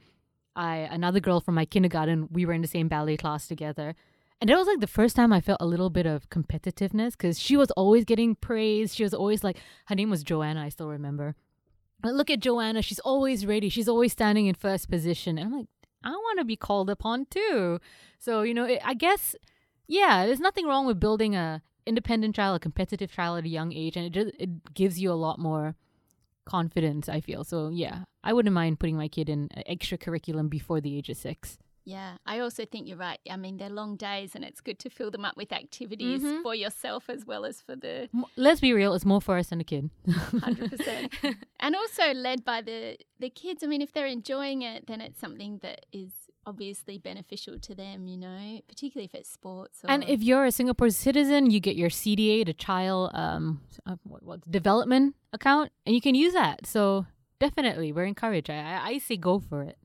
I 0.55 0.77
another 0.77 1.21
girl 1.21 1.41
from 1.41 1.55
my 1.55 1.65
kindergarten, 1.65 2.29
we 2.31 2.47
were 2.47 2.53
in 2.53 2.63
the 2.63 2.69
same 2.69 2.89
ballet 2.89 3.17
class 3.17 3.49
together. 3.49 3.95
And 4.41 4.49
that 4.49 4.57
was 4.57 4.67
like 4.67 4.81
the 4.81 4.87
first 4.87 5.17
time 5.17 5.35
I 5.35 5.43
felt 5.43 5.61
a 5.61 5.67
little 5.67 5.91
bit 5.91 6.07
of 6.07 6.31
competitiveness 6.31 7.13
because 7.13 7.39
she 7.39 7.59
was 7.59 7.71
always 7.73 8.07
getting 8.07 8.35
praise. 8.35 8.95
She 8.95 9.03
was 9.03 9.13
always 9.13 9.45
like, 9.45 9.59
her 9.87 9.95
name 9.95 10.09
was 10.09 10.23
Joanna, 10.23 10.63
I 10.63 10.71
still 10.71 10.89
remember. 10.89 11.37
But 12.01 12.15
look 12.15 12.31
at 12.31 12.41
Joanna. 12.41 12.83
She's 12.83 12.99
always 13.01 13.45
ready. 13.45 13.69
She's 13.69 13.89
always 13.89 14.13
standing 14.13 14.47
in 14.47 14.55
first 14.55 14.91
position. 14.91 15.39
And 15.39 15.47
I'm 15.47 15.59
like, 15.59 15.67
I 16.03 16.11
want 16.11 16.39
to 16.39 16.45
be 16.45 16.57
called 16.57 16.89
upon 16.89 17.27
too. 17.27 17.79
So, 18.19 18.43
you 18.43 18.55
know, 18.55 18.65
it, 18.65 18.81
I 18.85 18.95
guess, 18.95 19.37
yeah, 19.87 20.27
there's 20.27 20.41
nothing 20.41 20.67
wrong 20.67 20.87
with 20.87 20.99
building 20.99 21.37
a 21.37 21.63
independent 21.87 22.35
child, 22.35 22.57
a 22.57 22.61
competitive 22.61 23.11
child 23.11 23.39
at 23.39 23.45
a 23.45 23.49
young 23.49 23.73
age. 23.73 23.97
And 23.97 24.07
it 24.07 24.13
just, 24.13 24.35
it 24.39 24.75
gives 24.75 25.01
you 25.01 25.13
a 25.13 25.15
lot 25.15 25.39
more 25.39 25.77
confidence, 26.47 27.09
I 27.09 27.21
feel. 27.21 27.45
So, 27.45 27.69
yeah, 27.69 28.05
I 28.25 28.33
wouldn't 28.33 28.55
mind 28.55 28.81
putting 28.81 28.97
my 28.97 29.09
kid 29.09 29.29
in 29.29 29.49
extra 29.67 29.99
curriculum 29.99 30.49
before 30.49 30.81
the 30.81 30.97
age 30.97 31.11
of 31.11 31.17
six. 31.17 31.59
Yeah, 31.91 32.13
I 32.35 32.39
also 32.45 32.63
think 32.65 32.83
you're 32.89 32.97
right. 33.09 33.19
I 33.35 33.37
mean, 33.45 33.57
they're 33.59 33.77
long 33.83 33.93
days, 33.97 34.31
and 34.37 34.43
it's 34.49 34.61
good 34.69 34.79
to 34.85 34.89
fill 34.91 35.11
them 35.11 35.25
up 35.29 35.37
with 35.41 35.51
activities 35.53 36.23
Mhm. 36.23 36.43
for 36.45 36.55
yourself 36.65 37.03
as 37.15 37.21
well 37.31 37.43
as 37.51 37.57
for 37.67 37.75
the 37.85 37.95
Let's 38.37 38.61
be 38.61 38.73
real, 38.81 38.93
it's 38.97 39.05
more 39.15 39.21
for 39.29 39.35
us 39.41 39.49
than 39.51 39.61
a 39.61 39.69
kid. 39.73 39.85
hundred 40.47 40.71
percent, 40.75 41.07
and 41.65 41.73
also 41.81 42.05
led 42.27 42.45
by 42.45 42.59
the 42.69 42.81
the 43.25 43.31
kids. 43.43 43.63
I 43.65 43.67
mean, 43.73 43.83
if 43.83 43.91
they're 43.95 44.13
enjoying 44.21 44.61
it, 44.73 44.87
then 44.89 45.01
it's 45.07 45.19
something 45.25 45.53
that 45.67 45.81
is 45.93 46.13
obviously 46.47 46.97
beneficial 47.11 47.59
to 47.67 47.73
them, 47.83 48.07
you 48.13 48.17
know, 48.17 48.61
particularly 48.71 49.05
if 49.11 49.15
it's 49.15 49.31
sports. 49.39 49.77
And 49.93 50.01
if 50.15 50.21
you're 50.29 50.47
a 50.47 50.53
Singapore 50.61 50.91
citizen, 50.91 51.51
you 51.51 51.61
get 51.69 51.77
your 51.83 51.91
CDA, 51.91 52.45
the 52.51 52.55
child 52.69 53.11
um, 53.25 53.45
uh, 53.87 53.97
what, 54.05 54.23
what, 54.29 54.39
development 54.51 55.07
account, 55.33 55.69
and 55.85 55.95
you 55.97 56.01
can 56.01 56.15
use 56.25 56.33
that. 56.43 56.67
So 56.67 57.07
definitely, 57.45 57.89
we're 57.93 58.09
encouraged. 58.15 58.49
I, 58.51 58.81
I 58.93 58.99
say 58.99 59.17
go 59.17 59.39
for 59.39 59.63
it. 59.71 59.77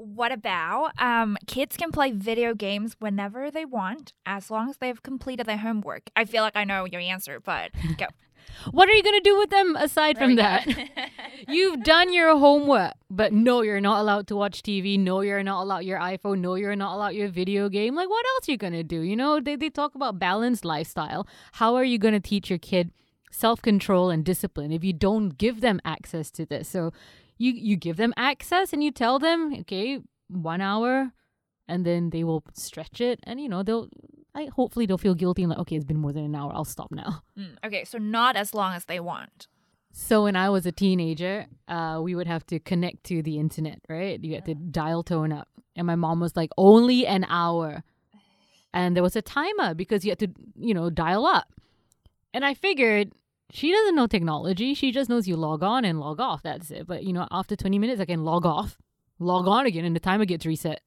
What 0.00 0.32
about 0.32 0.92
um, 0.98 1.36
kids 1.46 1.76
can 1.76 1.92
play 1.92 2.10
video 2.10 2.54
games 2.54 2.96
whenever 3.00 3.50
they 3.50 3.66
want, 3.66 4.14
as 4.24 4.50
long 4.50 4.70
as 4.70 4.78
they've 4.78 5.02
completed 5.02 5.44
their 5.44 5.58
homework? 5.58 6.08
I 6.16 6.24
feel 6.24 6.42
like 6.42 6.56
I 6.56 6.64
know 6.64 6.86
your 6.86 7.02
answer, 7.02 7.38
but 7.38 7.72
go. 7.98 8.06
what 8.70 8.88
are 8.88 8.92
you 8.92 9.02
gonna 9.02 9.20
do 9.20 9.36
with 9.36 9.50
them 9.50 9.76
aside 9.76 10.16
from 10.16 10.36
that? 10.36 10.66
You've 11.48 11.82
done 11.82 12.14
your 12.14 12.34
homework, 12.38 12.94
but 13.10 13.34
no, 13.34 13.60
you're 13.60 13.82
not 13.82 14.00
allowed 14.00 14.26
to 14.28 14.36
watch 14.36 14.62
TV. 14.62 14.98
No, 14.98 15.20
you're 15.20 15.42
not 15.42 15.64
allowed 15.64 15.84
your 15.84 15.98
iPhone. 15.98 16.38
No, 16.38 16.54
you're 16.54 16.76
not 16.76 16.94
allowed 16.94 17.14
your 17.14 17.28
video 17.28 17.68
game. 17.68 17.94
Like, 17.94 18.08
what 18.08 18.24
else 18.24 18.48
are 18.48 18.52
you 18.52 18.56
gonna 18.56 18.82
do? 18.82 19.02
You 19.02 19.16
know, 19.16 19.38
they 19.38 19.54
they 19.54 19.68
talk 19.68 19.94
about 19.94 20.18
balanced 20.18 20.64
lifestyle. 20.64 21.26
How 21.52 21.74
are 21.74 21.84
you 21.84 21.98
gonna 21.98 22.20
teach 22.20 22.48
your 22.48 22.58
kid 22.58 22.90
self 23.30 23.60
control 23.60 24.08
and 24.08 24.24
discipline 24.24 24.72
if 24.72 24.82
you 24.82 24.94
don't 24.94 25.36
give 25.36 25.60
them 25.60 25.78
access 25.84 26.30
to 26.30 26.46
this? 26.46 26.70
So 26.70 26.90
you 27.40 27.52
you 27.52 27.76
give 27.76 27.96
them 27.96 28.12
access 28.16 28.72
and 28.72 28.84
you 28.84 28.90
tell 28.92 29.18
them 29.18 29.54
okay 29.60 29.98
one 30.28 30.60
hour 30.60 31.12
and 31.66 31.84
then 31.84 32.10
they 32.10 32.22
will 32.22 32.44
stretch 32.54 33.00
it 33.00 33.18
and 33.24 33.40
you 33.40 33.48
know 33.48 33.62
they'll 33.62 33.88
I 34.34 34.48
hopefully 34.54 34.86
they'll 34.86 34.98
feel 34.98 35.14
guilty 35.14 35.42
and 35.42 35.50
like 35.50 35.58
okay 35.60 35.76
it's 35.76 35.84
been 35.84 35.98
more 36.04 36.12
than 36.12 36.24
an 36.24 36.34
hour 36.34 36.52
I'll 36.54 36.64
stop 36.64 36.92
now. 36.92 37.22
Mm, 37.38 37.56
okay, 37.64 37.84
so 37.84 37.96
not 37.96 38.36
as 38.36 38.52
long 38.52 38.74
as 38.74 38.84
they 38.84 39.00
want. 39.00 39.46
So 39.92 40.24
when 40.24 40.36
I 40.36 40.50
was 40.50 40.66
a 40.66 40.72
teenager, 40.72 41.46
uh, 41.68 42.00
we 42.02 42.14
would 42.14 42.26
have 42.26 42.44
to 42.46 42.58
connect 42.58 43.04
to 43.04 43.22
the 43.22 43.38
internet, 43.38 43.80
right? 43.88 44.22
You 44.22 44.34
had 44.34 44.44
to 44.44 44.54
dial 44.54 45.02
tone 45.02 45.32
up, 45.32 45.48
and 45.74 45.86
my 45.86 45.96
mom 45.96 46.20
was 46.20 46.36
like, 46.36 46.50
only 46.58 47.06
an 47.06 47.24
hour, 47.28 47.82
and 48.74 48.94
there 48.94 49.02
was 49.02 49.16
a 49.16 49.22
timer 49.22 49.74
because 49.74 50.04
you 50.04 50.10
had 50.10 50.18
to, 50.18 50.28
you 50.58 50.74
know, 50.74 50.90
dial 50.90 51.24
up. 51.24 51.48
And 52.34 52.44
I 52.44 52.54
figured 52.54 53.12
she 53.52 53.72
doesn't 53.72 53.94
know 53.94 54.06
technology. 54.06 54.74
She 54.74 54.92
just 54.92 55.08
knows 55.08 55.26
you 55.28 55.36
log 55.36 55.62
on 55.62 55.84
and 55.84 56.00
log 56.00 56.20
off. 56.20 56.42
That's 56.42 56.70
it. 56.70 56.86
But 56.86 57.04
you 57.04 57.12
know, 57.12 57.26
after 57.30 57.56
20 57.56 57.78
minutes, 57.78 58.00
I 58.00 58.04
can 58.04 58.24
log 58.24 58.46
off, 58.46 58.78
log 59.18 59.46
on 59.46 59.66
again, 59.66 59.84
and 59.84 59.94
the 59.94 60.00
timer 60.00 60.24
gets 60.24 60.46
reset. 60.46 60.80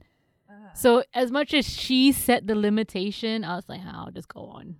Uh. 0.49 0.73
So 0.73 1.03
as 1.13 1.31
much 1.31 1.53
as 1.53 1.67
she 1.67 2.11
set 2.11 2.47
the 2.47 2.55
limitation, 2.55 3.43
I 3.43 3.55
was 3.55 3.67
like, 3.67 3.81
oh, 3.85 3.91
I'll 3.93 4.11
just 4.11 4.27
go 4.27 4.41
on. 4.41 4.77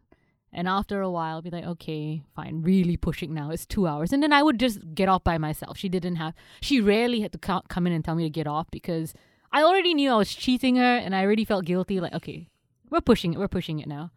And 0.55 0.67
after 0.67 1.01
a 1.01 1.09
while, 1.09 1.37
I'll 1.37 1.41
be 1.41 1.49
like, 1.49 1.65
okay, 1.65 2.21
fine, 2.35 2.61
really 2.61 2.95
pushing 2.95 3.33
now. 3.33 3.49
It's 3.49 3.65
two 3.65 3.87
hours. 3.87 4.13
And 4.13 4.21
then 4.21 4.31
I 4.31 4.43
would 4.43 4.59
just 4.59 4.79
get 4.93 5.09
off 5.09 5.23
by 5.23 5.39
myself. 5.39 5.77
She 5.77 5.89
didn't 5.89 6.17
have, 6.17 6.35
she 6.61 6.79
rarely 6.79 7.21
had 7.21 7.31
to 7.31 7.61
come 7.67 7.87
in 7.87 7.93
and 7.93 8.05
tell 8.05 8.13
me 8.13 8.23
to 8.23 8.29
get 8.29 8.45
off 8.45 8.69
because 8.69 9.15
I 9.51 9.63
already 9.63 9.95
knew 9.95 10.11
I 10.11 10.15
was 10.15 10.33
cheating 10.33 10.75
her 10.75 10.97
and 10.97 11.15
I 11.15 11.23
already 11.23 11.43
felt 11.43 11.65
guilty. 11.65 11.99
Like, 11.99 12.13
okay, 12.13 12.49
we're 12.91 13.01
pushing 13.01 13.33
it. 13.33 13.39
We're 13.39 13.47
pushing 13.47 13.79
it 13.79 13.87
now. 13.87 14.11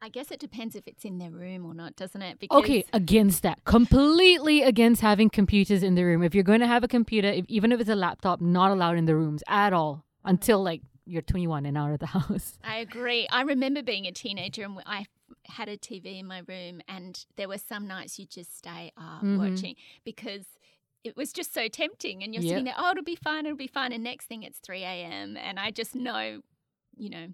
I 0.00 0.08
guess 0.08 0.30
it 0.30 0.38
depends 0.38 0.76
if 0.76 0.86
it's 0.86 1.04
in 1.04 1.18
their 1.18 1.30
room 1.30 1.66
or 1.66 1.74
not, 1.74 1.96
doesn't 1.96 2.22
it? 2.22 2.38
Because 2.38 2.58
okay, 2.58 2.84
against 2.92 3.42
that. 3.42 3.64
Completely 3.64 4.62
against 4.62 5.00
having 5.00 5.28
computers 5.28 5.82
in 5.82 5.96
the 5.96 6.04
room. 6.04 6.22
If 6.22 6.34
you're 6.34 6.44
going 6.44 6.60
to 6.60 6.66
have 6.66 6.84
a 6.84 6.88
computer, 6.88 7.28
if, 7.28 7.44
even 7.48 7.72
if 7.72 7.80
it's 7.80 7.90
a 7.90 7.96
laptop, 7.96 8.40
not 8.40 8.70
allowed 8.70 8.96
in 8.96 9.06
the 9.06 9.16
rooms 9.16 9.42
at 9.48 9.72
all 9.72 10.04
until 10.24 10.62
like 10.62 10.82
you're 11.04 11.22
21 11.22 11.66
and 11.66 11.76
out 11.76 11.90
of 11.90 11.98
the 11.98 12.06
house. 12.18 12.58
I 12.62 12.76
agree. 12.76 13.26
I 13.30 13.42
remember 13.42 13.82
being 13.82 14.06
a 14.06 14.12
teenager 14.12 14.62
and 14.62 14.78
I 14.86 15.06
had 15.44 15.68
a 15.68 15.76
TV 15.76 16.20
in 16.20 16.26
my 16.26 16.42
room, 16.46 16.80
and 16.88 17.24
there 17.36 17.48
were 17.48 17.58
some 17.58 17.86
nights 17.86 18.18
you 18.18 18.26
just 18.26 18.56
stay 18.56 18.92
up 18.96 19.22
mm-hmm. 19.22 19.38
watching 19.38 19.76
because 20.04 20.44
it 21.04 21.16
was 21.16 21.32
just 21.32 21.52
so 21.52 21.68
tempting. 21.68 22.22
And 22.22 22.34
you're 22.34 22.42
yep. 22.42 22.50
sitting 22.50 22.64
there, 22.64 22.74
oh, 22.76 22.90
it'll 22.90 23.04
be 23.04 23.16
fine, 23.16 23.46
it'll 23.46 23.56
be 23.56 23.66
fine. 23.66 23.92
And 23.92 24.04
next 24.04 24.26
thing 24.26 24.42
it's 24.42 24.58
3 24.58 24.82
a.m. 24.82 25.36
And 25.36 25.58
I 25.58 25.70
just 25.70 25.94
know, 25.94 26.40
you 26.96 27.10
know, 27.10 27.26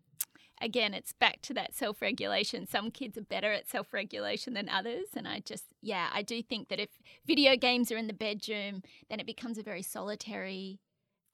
again, 0.65 0.95
it's 0.95 1.13
back 1.13 1.43
to 1.43 1.55
that 1.55 1.75
self 1.75 2.01
regulation. 2.01 2.67
Some 2.67 2.91
kids 2.91 3.17
are 3.19 3.23
better 3.23 3.53
at 3.53 3.69
self 3.69 3.93
regulation 3.93 4.55
than 4.55 4.69
others. 4.69 5.09
And 5.15 5.29
I 5.29 5.41
just, 5.41 5.65
yeah, 5.83 6.09
I 6.13 6.23
do 6.23 6.43
think 6.43 6.69
that 6.69 6.81
if 6.81 6.89
video 7.27 7.57
games 7.57 7.93
are 7.93 7.97
in 7.97 8.07
the 8.07 8.15
bedroom, 8.15 8.83
then 9.09 9.21
it 9.21 9.27
becomes 9.27 9.59
a 9.59 9.63
very 9.63 9.83
solitary. 9.83 10.81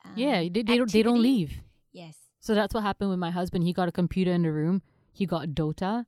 Um, 0.04 0.12
yeah, 0.16 0.40
they, 0.40 0.48
they, 0.48 0.76
don't, 0.76 0.92
they 0.92 1.02
don't 1.02 1.22
leave. 1.22 1.60
Yes. 1.92 2.16
So 2.40 2.54
that's 2.54 2.74
what 2.74 2.82
happened 2.82 3.10
with 3.10 3.18
my 3.18 3.30
husband. 3.30 3.64
He 3.64 3.72
got 3.72 3.88
a 3.88 3.92
computer 3.92 4.32
in 4.32 4.42
the 4.42 4.52
room, 4.52 4.82
he 5.12 5.26
got 5.26 5.48
Dota, 5.48 6.06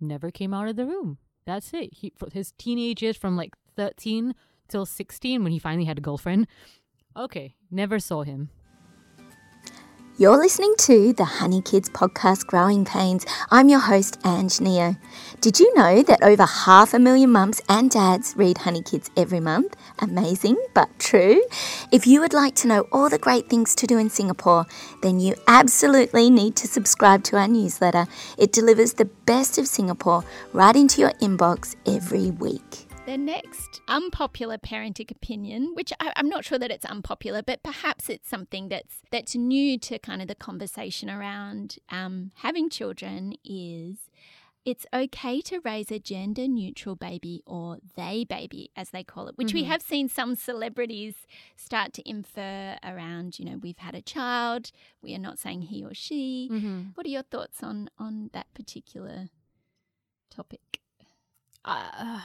never 0.00 0.30
came 0.30 0.52
out 0.52 0.68
of 0.68 0.76
the 0.76 0.86
room. 0.86 1.18
That's 1.44 1.72
it. 1.74 1.92
He, 1.92 2.12
his 2.32 2.52
teenage 2.52 3.02
years 3.02 3.18
from 3.18 3.36
like 3.36 3.54
13 3.76 4.34
till 4.66 4.86
16 4.86 5.42
when 5.42 5.52
he 5.52 5.58
finally 5.58 5.84
had 5.84 5.98
a 5.98 6.00
girlfriend. 6.00 6.46
Okay, 7.16 7.54
never 7.70 7.98
saw 7.98 8.22
him. 8.22 8.48
You're 10.16 10.36
listening 10.36 10.76
to 10.78 11.12
the 11.12 11.24
Honey 11.24 11.60
Kids 11.60 11.90
podcast 11.90 12.46
Growing 12.46 12.84
Pains. 12.84 13.26
I'm 13.50 13.68
your 13.68 13.80
host, 13.80 14.16
Ange 14.24 14.60
Neo. 14.60 14.94
Did 15.40 15.58
you 15.58 15.74
know 15.74 16.04
that 16.04 16.22
over 16.22 16.46
half 16.46 16.94
a 16.94 17.00
million 17.00 17.32
mums 17.32 17.60
and 17.68 17.90
dads 17.90 18.32
read 18.36 18.58
Honey 18.58 18.80
Kids 18.80 19.10
every 19.16 19.40
month? 19.40 19.74
Amazing, 19.98 20.56
but 20.72 20.88
true. 21.00 21.42
If 21.90 22.06
you 22.06 22.20
would 22.20 22.32
like 22.32 22.54
to 22.56 22.68
know 22.68 22.86
all 22.92 23.08
the 23.10 23.18
great 23.18 23.50
things 23.50 23.74
to 23.74 23.88
do 23.88 23.98
in 23.98 24.08
Singapore, 24.08 24.66
then 25.02 25.18
you 25.18 25.34
absolutely 25.48 26.30
need 26.30 26.54
to 26.56 26.68
subscribe 26.68 27.24
to 27.24 27.36
our 27.36 27.48
newsletter. 27.48 28.06
It 28.38 28.52
delivers 28.52 28.92
the 28.92 29.06
best 29.06 29.58
of 29.58 29.66
Singapore 29.66 30.22
right 30.52 30.76
into 30.76 31.00
your 31.00 31.10
inbox 31.14 31.74
every 31.86 32.30
week. 32.30 32.83
The 33.06 33.18
next 33.18 33.82
unpopular 33.86 34.56
parenting 34.56 35.10
opinion, 35.10 35.74
which 35.74 35.92
I, 36.00 36.14
am 36.16 36.28
not 36.28 36.46
sure 36.46 36.58
that 36.58 36.70
it's 36.70 36.86
unpopular, 36.86 37.42
but 37.42 37.62
perhaps 37.62 38.08
it's 38.08 38.28
something 38.28 38.70
that's 38.70 39.02
that's 39.10 39.34
new 39.34 39.78
to 39.80 39.98
kind 39.98 40.22
of 40.22 40.28
the 40.28 40.34
conversation 40.34 41.10
around 41.10 41.76
um, 41.90 42.32
having 42.36 42.70
children, 42.70 43.34
is 43.44 44.08
it's 44.64 44.86
okay 44.94 45.42
to 45.42 45.60
raise 45.60 45.92
a 45.92 45.98
gender 45.98 46.48
neutral 46.48 46.96
baby 46.96 47.42
or 47.46 47.76
they 47.94 48.24
baby, 48.24 48.70
as 48.74 48.88
they 48.88 49.04
call 49.04 49.28
it, 49.28 49.36
which 49.36 49.48
mm-hmm. 49.48 49.58
we 49.58 49.64
have 49.64 49.82
seen 49.82 50.08
some 50.08 50.34
celebrities 50.34 51.14
start 51.56 51.92
to 51.92 52.08
infer 52.08 52.78
around, 52.82 53.38
you 53.38 53.44
know, 53.44 53.58
we've 53.58 53.78
had 53.78 53.94
a 53.94 54.00
child, 54.00 54.70
we 55.02 55.14
are 55.14 55.18
not 55.18 55.38
saying 55.38 55.60
he 55.62 55.84
or 55.84 55.92
she. 55.92 56.48
Mm-hmm. 56.50 56.80
What 56.94 57.04
are 57.04 57.10
your 57.10 57.22
thoughts 57.22 57.62
on 57.62 57.90
on 57.98 58.30
that 58.32 58.46
particular 58.54 59.28
topic? 60.30 60.80
Uh, 61.66 62.20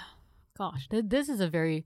gosh, 0.59 0.89
th- 0.89 1.05
this 1.07 1.29
is 1.29 1.39
a 1.39 1.47
very 1.47 1.85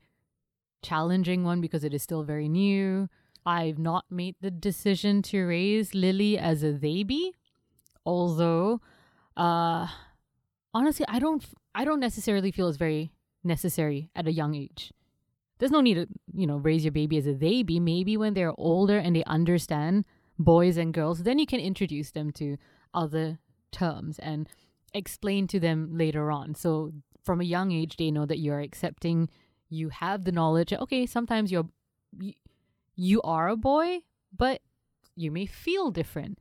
challenging 0.82 1.44
one 1.44 1.62
because 1.62 1.84
it 1.84 1.94
is 1.94 2.02
still 2.02 2.24
very 2.24 2.50
new. 2.50 3.08
I've 3.46 3.78
not 3.78 4.06
made 4.10 4.36
the 4.42 4.52
decision 4.52 5.22
to 5.24 5.44
raise 5.44 5.94
Lily 5.94 6.38
as 6.38 6.64
a 6.64 6.72
baby, 6.72 7.34
although, 8.06 8.82
uh, 9.38 9.88
honestly, 10.74 11.06
I 11.08 11.20
don't, 11.20 11.46
I 11.76 11.86
don't 11.86 12.00
necessarily 12.00 12.52
feel 12.52 12.68
it's 12.68 12.78
very 12.78 13.14
necessary 13.44 14.10
at 14.16 14.28
a 14.28 14.32
young 14.32 14.56
age. 14.56 14.92
There's 15.60 15.72
no 15.72 15.82
need 15.82 15.96
to, 15.96 16.08
you 16.34 16.48
know, 16.48 16.58
raise 16.58 16.84
your 16.84 16.92
baby 16.92 17.18
as 17.18 17.28
a 17.28 17.34
baby. 17.34 17.80
Maybe 17.80 18.18
when 18.18 18.34
they're 18.34 18.58
older 18.58 18.98
and 18.98 19.16
they 19.16 19.24
understand 19.26 20.06
boys 20.40 20.78
and 20.78 20.94
girls, 20.94 21.24
then 21.24 21.38
you 21.38 21.46
can 21.46 21.60
introduce 21.60 22.12
them 22.12 22.32
to 22.34 22.58
other 22.94 23.38
terms 23.72 24.18
and 24.20 24.50
explain 24.94 25.48
to 25.48 25.60
them 25.60 25.90
later 25.92 26.32
on. 26.32 26.56
So 26.56 26.92
from 27.24 27.42
a 27.42 27.46
young 27.46 27.72
age 27.72 27.98
they 27.98 28.12
know 28.12 28.26
that 28.26 28.40
you're 28.40 28.60
accepting 28.60 29.30
you 29.70 29.90
have 29.90 30.24
the 30.24 30.32
knowledge 30.32 30.74
okay 30.74 31.06
sometimes 31.06 31.52
you're 31.52 31.68
you, 32.20 32.34
you 32.96 33.22
are 33.22 33.50
a 33.50 33.58
boy 33.58 34.02
but 34.36 34.62
you 35.16 35.32
may 35.32 35.46
feel 35.46 35.92
different. 35.92 36.40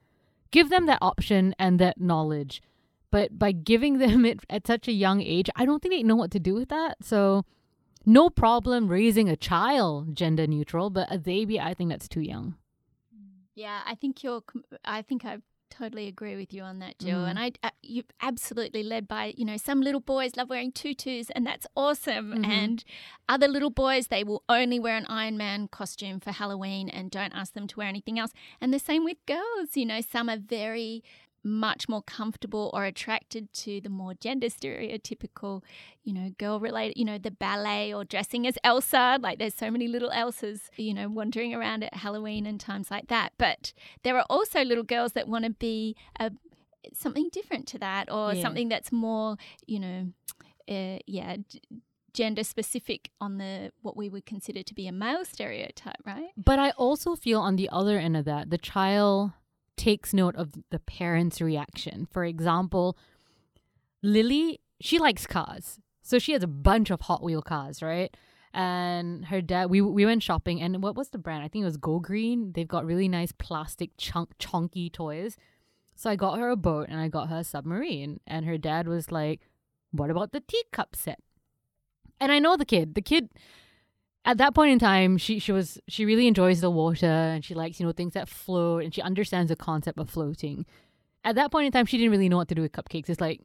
Give 0.50 0.68
them 0.68 0.86
that 0.86 0.98
option 1.00 1.54
and 1.58 1.78
that 1.78 2.00
knowledge. 2.00 2.62
But 3.10 3.38
by 3.38 3.52
giving 3.52 3.98
them 3.98 4.24
it 4.24 4.40
at 4.48 4.66
such 4.66 4.88
a 4.88 4.92
young 4.92 5.20
age 5.20 5.50
i 5.56 5.64
don't 5.64 5.82
think 5.82 5.94
they 5.94 6.02
know 6.02 6.16
what 6.16 6.30
to 6.32 6.40
do 6.40 6.54
with 6.54 6.68
that. 6.68 6.98
So 7.02 7.44
no 8.04 8.30
problem 8.30 8.88
raising 8.88 9.28
a 9.28 9.36
child 9.36 10.16
gender 10.16 10.46
neutral 10.46 10.90
but 10.90 11.06
a 11.08 11.18
baby 11.18 11.60
i 11.60 11.72
think 11.74 11.90
that's 11.90 12.08
too 12.08 12.20
young. 12.20 12.56
Yeah 13.54 13.80
i 13.86 13.94
think 13.94 14.22
you're 14.22 14.42
i 14.84 15.02
think 15.02 15.24
i've 15.24 15.42
totally 15.72 16.06
agree 16.06 16.36
with 16.36 16.52
you 16.52 16.62
on 16.62 16.78
that, 16.80 16.98
Jill. 16.98 17.20
Mm. 17.20 17.30
And 17.30 17.38
I, 17.38 17.52
uh, 17.62 17.70
you 17.82 18.02
absolutely 18.20 18.82
led 18.82 19.08
by, 19.08 19.32
you 19.36 19.44
know, 19.44 19.56
some 19.56 19.80
little 19.80 20.00
boys 20.00 20.36
love 20.36 20.50
wearing 20.50 20.72
tutus, 20.72 21.30
and 21.30 21.46
that's 21.46 21.66
awesome. 21.76 22.32
Mm-hmm. 22.32 22.50
And 22.50 22.84
other 23.28 23.48
little 23.48 23.70
boys, 23.70 24.08
they 24.08 24.24
will 24.24 24.42
only 24.48 24.78
wear 24.78 24.96
an 24.96 25.06
Iron 25.08 25.36
Man 25.36 25.68
costume 25.68 26.20
for 26.20 26.30
Halloween 26.32 26.88
and 26.88 27.10
don't 27.10 27.32
ask 27.34 27.54
them 27.54 27.66
to 27.68 27.78
wear 27.78 27.88
anything 27.88 28.18
else. 28.18 28.32
And 28.60 28.72
the 28.72 28.78
same 28.78 29.04
with 29.04 29.16
girls. 29.26 29.74
You 29.74 29.86
know, 29.86 30.00
some 30.00 30.28
are 30.28 30.38
very 30.38 31.02
much 31.44 31.88
more 31.88 32.02
comfortable 32.02 32.70
or 32.72 32.84
attracted 32.84 33.52
to 33.52 33.80
the 33.80 33.88
more 33.88 34.14
gender 34.14 34.48
stereotypical, 34.48 35.62
you 36.04 36.12
know, 36.12 36.30
girl 36.38 36.60
related, 36.60 36.98
you 36.98 37.04
know, 37.04 37.18
the 37.18 37.30
ballet 37.30 37.92
or 37.92 38.04
dressing 38.04 38.46
as 38.46 38.56
Elsa. 38.62 39.18
Like 39.20 39.38
there's 39.38 39.54
so 39.54 39.70
many 39.70 39.88
little 39.88 40.10
Elsas, 40.10 40.70
you 40.76 40.94
know, 40.94 41.08
wandering 41.08 41.54
around 41.54 41.82
at 41.82 41.94
Halloween 41.94 42.46
and 42.46 42.60
times 42.60 42.90
like 42.90 43.08
that. 43.08 43.32
But 43.38 43.72
there 44.02 44.16
are 44.16 44.26
also 44.30 44.62
little 44.62 44.84
girls 44.84 45.12
that 45.12 45.28
want 45.28 45.44
to 45.44 45.50
be 45.50 45.96
a, 46.18 46.30
something 46.92 47.28
different 47.32 47.66
to 47.68 47.78
that 47.78 48.10
or 48.10 48.34
yeah. 48.34 48.42
something 48.42 48.68
that's 48.68 48.92
more, 48.92 49.36
you 49.66 49.80
know, 49.80 50.08
uh, 50.68 50.98
yeah. 51.06 51.36
D- 51.48 51.60
gender 52.14 52.44
specific 52.44 53.10
on 53.22 53.38
the 53.38 53.72
what 53.80 53.96
we 53.96 54.10
would 54.10 54.26
consider 54.26 54.62
to 54.62 54.74
be 54.74 54.86
a 54.86 54.92
male 54.92 55.24
stereotype, 55.24 55.96
right? 56.04 56.28
But 56.36 56.58
I 56.58 56.70
also 56.72 57.16
feel 57.16 57.40
on 57.40 57.56
the 57.56 57.70
other 57.70 57.98
end 57.98 58.18
of 58.18 58.26
that, 58.26 58.50
the 58.50 58.58
child 58.58 59.32
takes 59.76 60.12
note 60.12 60.36
of 60.36 60.52
the 60.70 60.78
parent's 60.78 61.40
reaction. 61.40 62.06
For 62.10 62.24
example, 62.24 62.96
Lily, 64.02 64.60
she 64.80 64.98
likes 64.98 65.26
cars. 65.26 65.78
So 66.02 66.18
she 66.18 66.32
has 66.32 66.42
a 66.42 66.48
bunch 66.48 66.90
of 66.90 67.02
Hot 67.02 67.22
Wheel 67.22 67.42
cars, 67.42 67.82
right? 67.82 68.14
And 68.52 69.26
her 69.26 69.40
dad, 69.40 69.70
we 69.70 69.80
we 69.80 70.04
went 70.04 70.22
shopping, 70.22 70.60
and 70.60 70.82
what 70.82 70.94
was 70.94 71.08
the 71.08 71.18
brand? 71.18 71.42
I 71.42 71.48
think 71.48 71.62
it 71.62 71.66
was 71.66 71.78
Go 71.78 72.00
Green. 72.00 72.52
They've 72.52 72.68
got 72.68 72.84
really 72.84 73.08
nice 73.08 73.32
plastic 73.32 73.90
chunk 73.96 74.30
chunky 74.38 74.90
toys. 74.90 75.36
So 75.94 76.10
I 76.10 76.16
got 76.16 76.38
her 76.38 76.50
a 76.50 76.56
boat 76.56 76.88
and 76.88 77.00
I 77.00 77.08
got 77.08 77.28
her 77.28 77.38
a 77.38 77.44
submarine. 77.44 78.20
And 78.26 78.44
her 78.44 78.58
dad 78.58 78.88
was 78.88 79.10
like, 79.10 79.40
"What 79.90 80.10
about 80.10 80.32
the 80.32 80.40
teacup 80.40 80.96
set?" 80.96 81.20
And 82.20 82.30
I 82.30 82.40
know 82.40 82.56
the 82.56 82.66
kid. 82.66 82.94
The 82.94 83.02
kid, 83.02 83.30
at 84.24 84.38
that 84.38 84.54
point 84.54 84.72
in 84.72 84.78
time, 84.78 85.18
she 85.18 85.38
she 85.38 85.52
was 85.52 85.78
she 85.88 86.04
really 86.04 86.26
enjoys 86.26 86.60
the 86.60 86.70
water 86.70 87.06
and 87.06 87.44
she 87.44 87.54
likes 87.54 87.80
you 87.80 87.86
know 87.86 87.92
things 87.92 88.14
that 88.14 88.28
float 88.28 88.84
and 88.84 88.94
she 88.94 89.02
understands 89.02 89.48
the 89.48 89.56
concept 89.56 89.98
of 89.98 90.08
floating. 90.08 90.64
At 91.24 91.34
that 91.36 91.50
point 91.50 91.66
in 91.66 91.72
time, 91.72 91.86
she 91.86 91.98
didn't 91.98 92.12
really 92.12 92.28
know 92.28 92.36
what 92.36 92.48
to 92.48 92.54
do 92.54 92.62
with 92.62 92.72
cupcakes. 92.72 93.08
It's 93.08 93.20
like, 93.20 93.40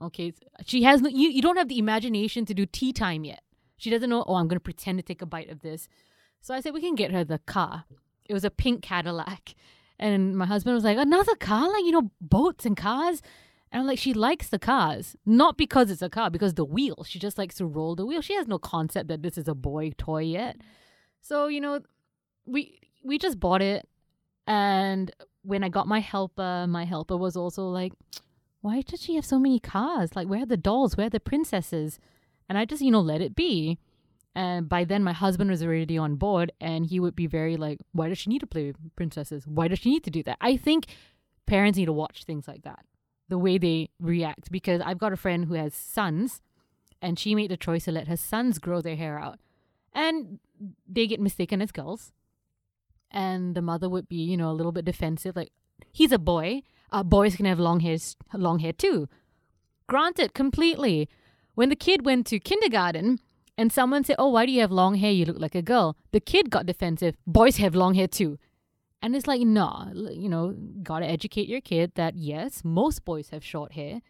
okay, 0.00 0.32
she 0.64 0.82
has 0.84 1.02
no, 1.02 1.08
you 1.10 1.28
you 1.28 1.42
don't 1.42 1.58
have 1.58 1.68
the 1.68 1.78
imagination 1.78 2.46
to 2.46 2.54
do 2.54 2.64
tea 2.64 2.92
time 2.92 3.24
yet. 3.24 3.42
She 3.76 3.90
doesn't 3.90 4.08
know. 4.08 4.24
Oh, 4.26 4.36
I'm 4.36 4.48
gonna 4.48 4.60
pretend 4.60 4.98
to 4.98 5.02
take 5.02 5.20
a 5.20 5.26
bite 5.26 5.50
of 5.50 5.60
this. 5.60 5.88
So 6.40 6.54
I 6.54 6.60
said 6.60 6.72
we 6.72 6.80
can 6.80 6.94
get 6.94 7.12
her 7.12 7.24
the 7.24 7.38
car. 7.40 7.84
It 8.24 8.32
was 8.32 8.44
a 8.44 8.50
pink 8.50 8.82
Cadillac, 8.82 9.54
and 9.98 10.36
my 10.36 10.46
husband 10.46 10.74
was 10.74 10.84
like, 10.84 10.98
another 10.98 11.34
car, 11.34 11.70
like 11.70 11.84
you 11.84 11.92
know, 11.92 12.10
boats 12.20 12.64
and 12.64 12.76
cars. 12.76 13.20
And 13.70 13.80
I'm 13.80 13.86
like, 13.86 13.98
she 13.98 14.14
likes 14.14 14.48
the 14.48 14.58
cars, 14.58 15.16
not 15.26 15.58
because 15.58 15.90
it's 15.90 16.02
a 16.02 16.08
car, 16.08 16.30
because 16.30 16.54
the 16.54 16.64
wheel. 16.64 17.04
She 17.04 17.18
just 17.18 17.36
likes 17.36 17.56
to 17.56 17.66
roll 17.66 17.94
the 17.94 18.06
wheel. 18.06 18.22
She 18.22 18.34
has 18.34 18.48
no 18.48 18.58
concept 18.58 19.08
that 19.08 19.22
this 19.22 19.36
is 19.36 19.48
a 19.48 19.54
boy 19.54 19.92
toy 19.98 20.22
yet. 20.22 20.56
So 21.20 21.48
you 21.48 21.60
know, 21.60 21.80
we 22.46 22.80
we 23.04 23.18
just 23.18 23.38
bought 23.38 23.62
it, 23.62 23.88
and 24.46 25.10
when 25.42 25.62
I 25.64 25.68
got 25.68 25.86
my 25.86 26.00
helper, 26.00 26.66
my 26.68 26.84
helper 26.84 27.16
was 27.16 27.36
also 27.36 27.68
like, 27.68 27.92
why 28.60 28.82
does 28.82 29.02
she 29.02 29.14
have 29.14 29.24
so 29.24 29.38
many 29.38 29.60
cars? 29.60 30.16
Like, 30.16 30.28
where 30.28 30.42
are 30.42 30.46
the 30.46 30.56
dolls? 30.56 30.96
Where 30.96 31.06
are 31.06 31.10
the 31.10 31.20
princesses? 31.20 31.98
And 32.48 32.58
I 32.58 32.64
just, 32.64 32.82
you 32.82 32.90
know, 32.90 33.00
let 33.00 33.20
it 33.20 33.34
be. 33.34 33.78
And 34.34 34.68
by 34.68 34.84
then, 34.84 35.02
my 35.02 35.12
husband 35.12 35.50
was 35.50 35.62
already 35.62 35.98
on 35.98 36.16
board, 36.16 36.52
and 36.60 36.86
he 36.86 37.00
would 37.00 37.16
be 37.16 37.26
very 37.26 37.56
like, 37.56 37.80
why 37.92 38.08
does 38.08 38.18
she 38.18 38.30
need 38.30 38.40
to 38.40 38.46
play 38.46 38.66
with 38.66 38.76
princesses? 38.94 39.46
Why 39.46 39.68
does 39.68 39.80
she 39.80 39.90
need 39.90 40.04
to 40.04 40.10
do 40.10 40.22
that? 40.24 40.38
I 40.40 40.56
think 40.56 40.86
parents 41.46 41.76
need 41.76 41.86
to 41.86 41.92
watch 41.92 42.24
things 42.24 42.46
like 42.46 42.62
that, 42.62 42.84
the 43.28 43.38
way 43.38 43.58
they 43.58 43.90
react. 44.00 44.50
Because 44.50 44.80
I've 44.84 44.98
got 44.98 45.12
a 45.12 45.16
friend 45.16 45.46
who 45.46 45.54
has 45.54 45.74
sons, 45.74 46.40
and 47.00 47.18
she 47.18 47.34
made 47.34 47.50
the 47.50 47.56
choice 47.56 47.84
to 47.84 47.92
let 47.92 48.08
her 48.08 48.16
sons 48.16 48.58
grow 48.58 48.80
their 48.80 48.96
hair 48.96 49.18
out. 49.18 49.38
And 49.94 50.38
they 50.88 51.06
get 51.06 51.20
mistaken 51.20 51.62
as 51.62 51.72
girls. 51.72 52.12
And 53.10 53.54
the 53.54 53.62
mother 53.62 53.88
would 53.88 54.08
be, 54.08 54.16
you 54.16 54.36
know, 54.36 54.50
a 54.50 54.52
little 54.52 54.72
bit 54.72 54.84
defensive, 54.84 55.34
like, 55.36 55.52
he's 55.92 56.12
a 56.12 56.18
boy. 56.18 56.62
Uh, 56.90 57.02
boys 57.02 57.36
can 57.36 57.46
have 57.46 57.58
long 57.58 57.80
hair, 57.80 57.96
long 58.34 58.58
hair 58.58 58.72
too. 58.72 59.08
Granted, 59.86 60.34
completely. 60.34 61.08
When 61.54 61.70
the 61.70 61.76
kid 61.76 62.04
went 62.04 62.26
to 62.28 62.38
kindergarten 62.38 63.18
and 63.56 63.72
someone 63.72 64.04
said, 64.04 64.16
Oh, 64.18 64.28
why 64.28 64.46
do 64.46 64.52
you 64.52 64.60
have 64.60 64.70
long 64.70 64.94
hair? 64.94 65.10
You 65.10 65.24
look 65.24 65.40
like 65.40 65.54
a 65.54 65.62
girl. 65.62 65.96
The 66.12 66.20
kid 66.20 66.50
got 66.50 66.66
defensive. 66.66 67.16
Boys 67.26 67.56
have 67.56 67.74
long 67.74 67.94
hair 67.94 68.06
too. 68.06 68.38
And 69.00 69.14
it's 69.14 69.26
like, 69.26 69.42
no, 69.42 69.90
you 69.94 70.28
know, 70.28 70.56
gotta 70.82 71.06
educate 71.06 71.48
your 71.48 71.60
kid 71.60 71.92
that 71.94 72.16
yes, 72.16 72.62
most 72.64 73.04
boys 73.04 73.30
have 73.30 73.44
short 73.44 73.72
hair, 73.72 74.00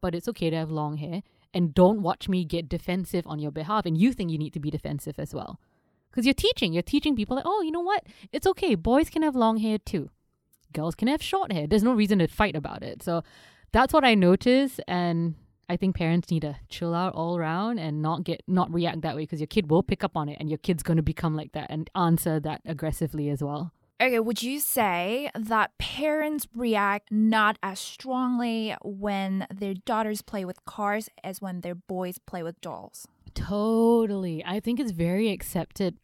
but 0.00 0.14
it's 0.14 0.28
okay 0.28 0.50
to 0.50 0.56
have 0.56 0.70
long 0.70 0.96
hair. 0.96 1.22
And 1.54 1.74
don't 1.74 2.02
watch 2.02 2.28
me 2.28 2.44
get 2.44 2.68
defensive 2.68 3.26
on 3.26 3.38
your 3.38 3.50
behalf. 3.52 3.86
And 3.86 3.96
you 3.96 4.12
think 4.12 4.30
you 4.30 4.38
need 4.38 4.54
to 4.54 4.60
be 4.60 4.70
defensive 4.70 5.16
as 5.18 5.34
well. 5.34 5.60
Because 6.10 6.26
you're 6.26 6.34
teaching. 6.34 6.72
You're 6.72 6.82
teaching 6.82 7.14
people 7.14 7.36
like, 7.36 7.46
oh, 7.46 7.62
you 7.62 7.70
know 7.70 7.80
what? 7.80 8.04
It's 8.32 8.46
okay. 8.46 8.74
Boys 8.74 9.10
can 9.10 9.22
have 9.22 9.36
long 9.36 9.58
hair 9.58 9.78
too. 9.78 10.10
Girls 10.72 10.94
can 10.94 11.08
have 11.08 11.22
short 11.22 11.52
hair. 11.52 11.66
There's 11.66 11.82
no 11.82 11.92
reason 11.92 12.18
to 12.18 12.26
fight 12.26 12.56
about 12.56 12.82
it. 12.82 13.02
So 13.02 13.22
that's 13.72 13.92
what 13.92 14.04
I 14.04 14.14
notice. 14.14 14.80
And 14.88 15.34
I 15.68 15.76
think 15.76 15.96
parents 15.96 16.30
need 16.30 16.40
to 16.40 16.56
chill 16.68 16.94
out 16.94 17.14
all 17.14 17.38
around 17.38 17.78
and 17.78 18.02
not 18.02 18.24
get 18.24 18.42
not 18.46 18.72
react 18.72 19.02
that 19.02 19.14
way 19.14 19.22
because 19.22 19.40
your 19.40 19.46
kid 19.46 19.70
will 19.70 19.82
pick 19.82 20.02
up 20.02 20.16
on 20.16 20.28
it 20.28 20.36
and 20.40 20.50
your 20.50 20.58
kid's 20.58 20.82
going 20.82 20.98
to 20.98 21.02
become 21.02 21.36
like 21.36 21.52
that 21.52 21.70
and 21.70 21.88
answer 21.94 22.40
that 22.40 22.60
aggressively 22.66 23.30
as 23.30 23.42
well. 23.42 23.72
Okay, 24.02 24.18
would 24.18 24.42
you 24.42 24.58
say 24.58 25.30
that 25.32 25.78
parents 25.78 26.48
react 26.56 27.12
not 27.12 27.56
as 27.62 27.78
strongly 27.78 28.74
when 28.82 29.46
their 29.54 29.74
daughters 29.74 30.22
play 30.22 30.44
with 30.44 30.64
cars 30.64 31.08
as 31.22 31.40
when 31.40 31.60
their 31.60 31.76
boys 31.76 32.18
play 32.18 32.42
with 32.42 32.60
dolls? 32.60 33.06
Totally. 33.34 34.44
I 34.44 34.58
think 34.58 34.80
it's 34.80 34.90
very 34.90 35.30
accepted. 35.30 35.98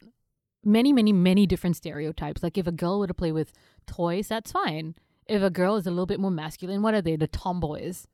Many, 0.63 0.93
many, 0.93 1.11
many 1.11 1.45
different 1.45 1.75
stereotypes. 1.75 2.41
Like 2.41 2.57
if 2.57 2.67
a 2.67 2.71
girl 2.71 2.99
were 2.99 3.07
to 3.07 3.13
play 3.13 3.33
with 3.33 3.51
toys, 3.85 4.29
that's 4.29 4.53
fine. 4.53 4.95
If 5.25 5.41
a 5.41 5.49
girl 5.49 5.75
is 5.75 5.85
a 5.85 5.91
little 5.91 6.05
bit 6.05 6.21
more 6.21 6.31
masculine, 6.31 6.81
what 6.81 6.93
are 6.93 7.01
they? 7.01 7.17
The 7.17 7.27
tomboys 7.27 8.07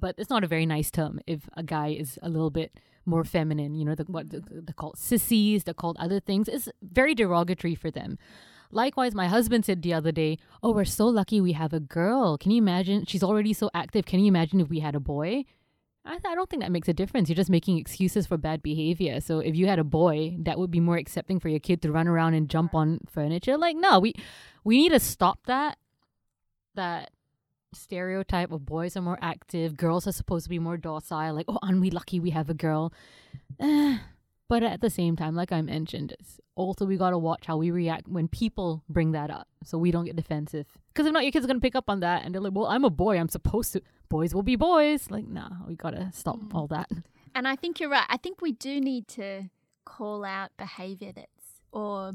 but 0.00 0.14
it's 0.18 0.30
not 0.30 0.44
a 0.44 0.48
very 0.48 0.66
nice 0.66 0.90
term 0.90 1.20
if 1.26 1.48
a 1.56 1.62
guy 1.62 1.88
is 1.88 2.18
a 2.22 2.28
little 2.28 2.50
bit 2.50 2.78
more 3.04 3.24
feminine. 3.24 3.74
You 3.74 3.84
know, 3.84 3.94
the, 3.94 4.04
what 4.04 4.30
they're 4.30 4.74
called 4.76 4.98
sissies, 4.98 5.64
they're 5.64 5.74
called 5.74 5.96
other 5.98 6.20
things. 6.20 6.48
It's 6.48 6.68
very 6.82 7.14
derogatory 7.14 7.74
for 7.74 7.90
them. 7.90 8.18
Likewise, 8.70 9.14
my 9.14 9.28
husband 9.28 9.64
said 9.64 9.82
the 9.82 9.94
other 9.94 10.12
day, 10.12 10.38
"Oh, 10.62 10.72
we're 10.72 10.84
so 10.84 11.06
lucky 11.06 11.40
we 11.40 11.52
have 11.52 11.72
a 11.72 11.80
girl. 11.80 12.36
Can 12.36 12.50
you 12.50 12.58
imagine? 12.58 13.06
She's 13.06 13.22
already 13.22 13.52
so 13.52 13.70
active. 13.74 14.04
Can 14.06 14.20
you 14.20 14.26
imagine 14.26 14.60
if 14.60 14.68
we 14.68 14.80
had 14.80 14.94
a 14.94 15.00
boy?" 15.00 15.44
I, 16.04 16.18
I 16.24 16.34
don't 16.34 16.48
think 16.48 16.62
that 16.62 16.72
makes 16.72 16.88
a 16.88 16.94
difference. 16.94 17.28
You're 17.28 17.36
just 17.36 17.50
making 17.50 17.78
excuses 17.78 18.26
for 18.26 18.36
bad 18.36 18.62
behavior. 18.62 19.20
So 19.20 19.40
if 19.40 19.54
you 19.56 19.66
had 19.66 19.78
a 19.78 19.84
boy, 19.84 20.36
that 20.40 20.58
would 20.58 20.70
be 20.70 20.80
more 20.80 20.96
accepting 20.96 21.38
for 21.38 21.48
your 21.48 21.60
kid 21.60 21.82
to 21.82 21.92
run 21.92 22.08
around 22.08 22.34
and 22.34 22.48
jump 22.48 22.74
on 22.74 23.00
furniture. 23.08 23.56
Like, 23.58 23.76
no, 23.76 24.00
we 24.00 24.14
we 24.64 24.78
need 24.78 24.90
to 24.90 25.00
stop 25.00 25.40
that. 25.46 25.78
That 26.74 27.10
stereotype 27.74 28.52
of 28.52 28.64
boys 28.64 28.96
are 28.96 29.02
more 29.02 29.18
active, 29.20 29.76
girls 29.76 30.06
are 30.06 30.12
supposed 30.12 30.44
to 30.44 30.50
be 30.50 30.58
more 30.58 30.76
docile. 30.76 31.34
Like, 31.34 31.46
oh, 31.48 31.58
aren't 31.62 31.80
we 31.80 31.90
lucky 31.90 32.20
we 32.20 32.30
have 32.30 32.48
a 32.48 32.54
girl? 32.54 32.92
But 34.48 34.62
at 34.62 34.80
the 34.80 34.88
same 34.88 35.14
time, 35.14 35.34
like 35.34 35.52
I 35.52 35.60
mentioned, 35.60 36.14
also 36.54 36.86
we 36.86 36.96
gotta 36.96 37.18
watch 37.18 37.44
how 37.46 37.58
we 37.58 37.70
react 37.70 38.08
when 38.08 38.28
people 38.28 38.82
bring 38.88 39.12
that 39.12 39.30
up, 39.30 39.46
so 39.62 39.76
we 39.76 39.90
don't 39.90 40.06
get 40.06 40.16
defensive. 40.16 40.66
Because 40.88 41.06
if 41.06 41.12
not, 41.12 41.22
your 41.22 41.32
kids 41.32 41.44
are 41.44 41.48
gonna 41.48 41.60
pick 41.60 41.76
up 41.76 41.90
on 41.90 42.00
that, 42.00 42.24
and 42.24 42.34
they're 42.34 42.40
like, 42.40 42.54
"Well, 42.54 42.66
I'm 42.66 42.84
a 42.84 42.90
boy. 42.90 43.18
I'm 43.18 43.28
supposed 43.28 43.74
to. 43.74 43.82
Boys 44.08 44.34
will 44.34 44.42
be 44.42 44.56
boys." 44.56 45.10
Like, 45.10 45.28
nah, 45.28 45.50
we 45.66 45.76
gotta 45.76 46.10
stop 46.14 46.38
mm. 46.38 46.54
all 46.54 46.66
that. 46.68 46.90
And 47.34 47.46
I 47.46 47.54
think 47.54 47.78
you're 47.78 47.90
right. 47.90 48.06
I 48.08 48.16
think 48.16 48.40
we 48.40 48.50
do 48.50 48.80
need 48.80 49.06
to 49.08 49.50
call 49.84 50.24
out 50.24 50.50
behavior 50.56 51.12
that's 51.12 51.60
or 51.70 52.14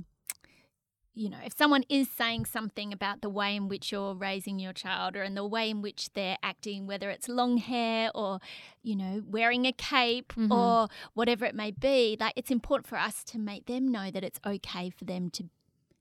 you 1.15 1.29
know, 1.29 1.37
if 1.45 1.55
someone 1.55 1.83
is 1.89 2.09
saying 2.09 2.45
something 2.45 2.91
about 2.91 3.21
the 3.21 3.29
way 3.29 3.55
in 3.55 3.67
which 3.67 3.91
you're 3.91 4.15
raising 4.15 4.57
your 4.57 4.73
child 4.73 5.15
or 5.15 5.23
in 5.23 5.35
the 5.35 5.45
way 5.45 5.69
in 5.69 5.81
which 5.81 6.11
they're 6.13 6.37
acting, 6.41 6.87
whether 6.87 7.09
it's 7.09 7.29
long 7.29 7.57
hair 7.57 8.09
or, 8.15 8.39
you 8.81 8.95
know, 8.95 9.21
wearing 9.29 9.65
a 9.65 9.71
cape 9.71 10.33
mm-hmm. 10.33 10.51
or 10.51 10.87
whatever 11.13 11.45
it 11.45 11.53
may 11.53 11.71
be, 11.71 12.17
like 12.19 12.33
it's 12.35 12.49
important 12.49 12.87
for 12.87 12.97
us 12.97 13.23
to 13.25 13.37
make 13.37 13.67
them 13.67 13.91
know 13.91 14.09
that 14.09 14.23
it's 14.23 14.39
okay 14.45 14.89
for 14.89 15.05
them 15.05 15.29
to 15.31 15.45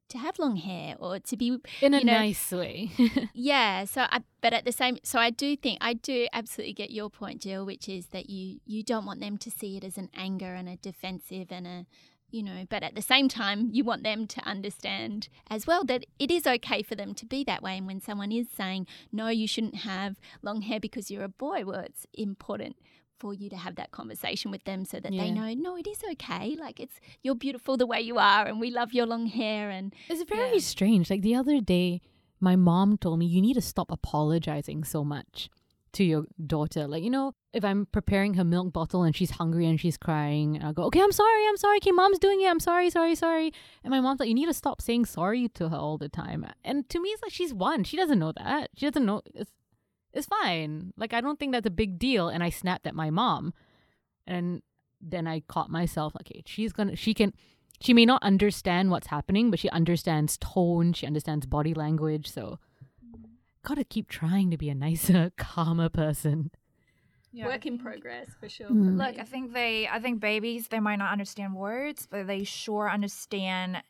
to 0.08 0.18
have 0.18 0.38
long 0.38 0.56
hair 0.56 0.94
or 0.98 1.18
to 1.18 1.36
be 1.38 1.58
in 1.80 1.94
a 1.94 1.98
you 2.00 2.04
know, 2.04 2.12
nice 2.12 2.52
way. 2.52 2.90
yeah. 3.34 3.84
So, 3.86 4.02
I, 4.02 4.20
but 4.42 4.52
at 4.52 4.66
the 4.66 4.72
same, 4.72 4.98
so 5.02 5.18
I 5.18 5.30
do 5.30 5.56
think 5.56 5.78
I 5.80 5.94
do 5.94 6.28
absolutely 6.34 6.74
get 6.74 6.90
your 6.90 7.08
point, 7.08 7.40
Jill, 7.40 7.64
which 7.64 7.88
is 7.88 8.08
that 8.08 8.28
you 8.28 8.60
you 8.66 8.82
don't 8.82 9.06
want 9.06 9.20
them 9.20 9.38
to 9.38 9.50
see 9.50 9.78
it 9.78 9.84
as 9.84 9.96
an 9.96 10.10
anger 10.14 10.54
and 10.54 10.68
a 10.68 10.76
defensive 10.76 11.48
and 11.50 11.66
a 11.66 11.86
you 12.32 12.42
know, 12.42 12.64
but 12.68 12.82
at 12.82 12.94
the 12.94 13.02
same 13.02 13.28
time, 13.28 13.68
you 13.72 13.84
want 13.84 14.02
them 14.02 14.26
to 14.26 14.40
understand 14.46 15.28
as 15.48 15.66
well 15.66 15.84
that 15.84 16.06
it 16.18 16.30
is 16.30 16.46
okay 16.46 16.82
for 16.82 16.94
them 16.94 17.14
to 17.14 17.26
be 17.26 17.44
that 17.44 17.62
way. 17.62 17.76
And 17.76 17.86
when 17.86 18.00
someone 18.00 18.32
is 18.32 18.46
saying, 18.56 18.86
no, 19.12 19.28
you 19.28 19.46
shouldn't 19.46 19.76
have 19.76 20.18
long 20.42 20.62
hair 20.62 20.80
because 20.80 21.10
you're 21.10 21.24
a 21.24 21.28
boy, 21.28 21.64
well, 21.64 21.80
it's 21.80 22.06
important 22.14 22.76
for 23.18 23.34
you 23.34 23.48
to 23.50 23.56
have 23.56 23.76
that 23.76 23.92
conversation 23.92 24.50
with 24.50 24.64
them 24.64 24.84
so 24.84 24.98
that 24.98 25.12
yeah. 25.12 25.22
they 25.22 25.30
know, 25.30 25.52
no, 25.54 25.76
it 25.76 25.86
is 25.86 26.02
okay. 26.12 26.56
Like 26.58 26.80
it's, 26.80 26.98
you're 27.22 27.36
beautiful 27.36 27.76
the 27.76 27.86
way 27.86 28.00
you 28.00 28.18
are 28.18 28.46
and 28.46 28.58
we 28.58 28.70
love 28.70 28.92
your 28.92 29.06
long 29.06 29.26
hair. 29.26 29.70
And 29.70 29.94
it's 30.08 30.24
very 30.28 30.54
yeah. 30.54 30.58
strange. 30.58 31.10
Like 31.10 31.22
the 31.22 31.36
other 31.36 31.60
day, 31.60 32.00
my 32.40 32.56
mom 32.56 32.96
told 32.96 33.20
me, 33.20 33.26
you 33.26 33.40
need 33.40 33.54
to 33.54 33.60
stop 33.60 33.92
apologizing 33.92 34.82
so 34.82 35.04
much 35.04 35.48
to 35.92 36.04
your 36.04 36.24
daughter. 36.46 36.86
Like, 36.86 37.02
you 37.02 37.10
know, 37.10 37.34
if 37.52 37.64
I'm 37.64 37.86
preparing 37.86 38.34
her 38.34 38.44
milk 38.44 38.72
bottle 38.72 39.02
and 39.02 39.14
she's 39.14 39.32
hungry 39.32 39.66
and 39.66 39.78
she's 39.78 39.96
crying, 39.96 40.60
I'll 40.62 40.72
go, 40.72 40.84
okay, 40.84 41.02
I'm 41.02 41.12
sorry, 41.12 41.46
I'm 41.48 41.56
sorry. 41.56 41.76
Okay, 41.78 41.92
mom's 41.92 42.18
doing 42.18 42.40
it. 42.40 42.48
I'm 42.48 42.60
sorry, 42.60 42.90
sorry, 42.90 43.14
sorry. 43.14 43.52
And 43.84 43.90
my 43.90 44.00
mom's 44.00 44.20
like, 44.20 44.28
you 44.28 44.34
need 44.34 44.46
to 44.46 44.54
stop 44.54 44.80
saying 44.80 45.04
sorry 45.06 45.48
to 45.50 45.68
her 45.68 45.76
all 45.76 45.98
the 45.98 46.08
time. 46.08 46.46
And 46.64 46.88
to 46.88 47.00
me, 47.00 47.10
it's 47.10 47.22
like 47.22 47.32
she's 47.32 47.52
one. 47.52 47.84
She 47.84 47.96
doesn't 47.96 48.18
know 48.18 48.32
that. 48.32 48.70
She 48.76 48.86
doesn't 48.86 49.04
know. 49.04 49.22
It's, 49.34 49.52
it's 50.12 50.26
fine. 50.26 50.92
Like, 50.96 51.12
I 51.12 51.20
don't 51.20 51.38
think 51.38 51.52
that's 51.52 51.66
a 51.66 51.70
big 51.70 51.98
deal. 51.98 52.28
And 52.28 52.42
I 52.42 52.50
snapped 52.50 52.86
at 52.86 52.94
my 52.94 53.10
mom. 53.10 53.52
And 54.26 54.62
then 55.00 55.26
I 55.26 55.40
caught 55.40 55.70
myself, 55.70 56.14
okay, 56.20 56.42
she's 56.46 56.72
gonna, 56.72 56.96
she 56.96 57.12
can, 57.12 57.32
she 57.80 57.92
may 57.92 58.06
not 58.06 58.22
understand 58.22 58.90
what's 58.90 59.08
happening, 59.08 59.50
but 59.50 59.58
she 59.58 59.68
understands 59.70 60.38
tone, 60.38 60.92
she 60.92 61.06
understands 61.06 61.44
body 61.44 61.74
language. 61.74 62.30
So, 62.30 62.58
gotta 63.64 63.84
keep 63.84 64.08
trying 64.08 64.50
to 64.50 64.56
be 64.56 64.68
a 64.68 64.74
nicer, 64.74 65.32
calmer 65.36 65.88
person. 65.88 66.50
Yeah, 67.34 67.46
Work 67.46 67.64
in 67.64 67.78
progress 67.78 68.28
for 68.38 68.48
sure. 68.48 68.68
Mm. 68.68 68.98
Look. 68.98 69.18
I 69.18 69.24
think 69.24 69.54
they, 69.54 69.88
I 69.88 70.00
think 70.00 70.20
babies, 70.20 70.68
they 70.68 70.80
might 70.80 70.96
not 70.96 71.10
understand 71.12 71.54
words, 71.54 72.06
but 72.10 72.26
they 72.26 72.44
sure 72.44 72.90
understand 72.90 73.82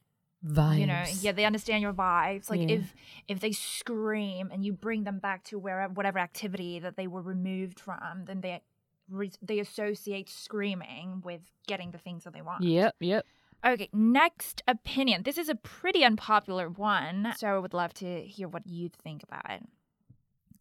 Vibes. 0.44 0.80
you 0.80 0.86
know 0.88 1.04
yeah 1.20 1.30
they 1.30 1.44
understand 1.44 1.82
your 1.82 1.92
vibes 1.92 2.50
like 2.50 2.58
Yeah. 2.62 2.74
if 2.78 2.94
if 3.28 3.38
they 3.38 3.52
scream 3.52 4.50
and 4.52 4.64
you 4.64 4.72
bring 4.72 5.04
them 5.04 5.20
back 5.20 5.44
to 5.44 5.56
wherever 5.56 5.92
whatever 5.94 6.18
activity 6.18 6.80
that 6.80 6.96
they 6.96 7.06
were 7.06 7.22
removed 7.22 7.78
from 7.78 8.24
then 8.24 8.40
they 8.40 8.60
re- 9.08 9.30
they 9.40 9.60
associate 9.60 10.28
screaming 10.28 11.22
with 11.24 11.42
getting 11.68 11.92
the 11.92 11.98
things 11.98 12.24
that 12.24 12.32
they 12.32 12.42
want 12.42 12.64
Yep, 12.64 12.96
yep. 12.98 13.24
Okay 13.64 13.88
next 13.92 14.62
opinion 14.66 15.22
this 15.22 15.38
is 15.38 15.48
a 15.48 15.54
pretty 15.54 16.04
unpopular 16.04 16.68
one 16.68 17.32
so 17.36 17.48
i 17.48 17.58
would 17.58 17.74
love 17.74 17.92
to 17.94 18.22
hear 18.22 18.48
what 18.48 18.66
you 18.66 18.88
think 18.88 19.22
about 19.22 19.48
it 19.50 19.62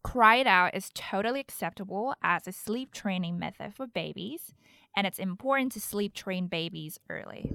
cry 0.02 0.36
it 0.36 0.46
out 0.46 0.74
is 0.74 0.90
totally 0.94 1.40
acceptable 1.40 2.14
as 2.22 2.46
a 2.46 2.52
sleep 2.52 2.92
training 2.92 3.38
method 3.38 3.72
for 3.74 3.86
babies 3.86 4.54
and 4.96 5.06
it's 5.06 5.18
important 5.18 5.72
to 5.72 5.80
sleep 5.80 6.14
train 6.14 6.46
babies 6.46 6.98
early 7.08 7.52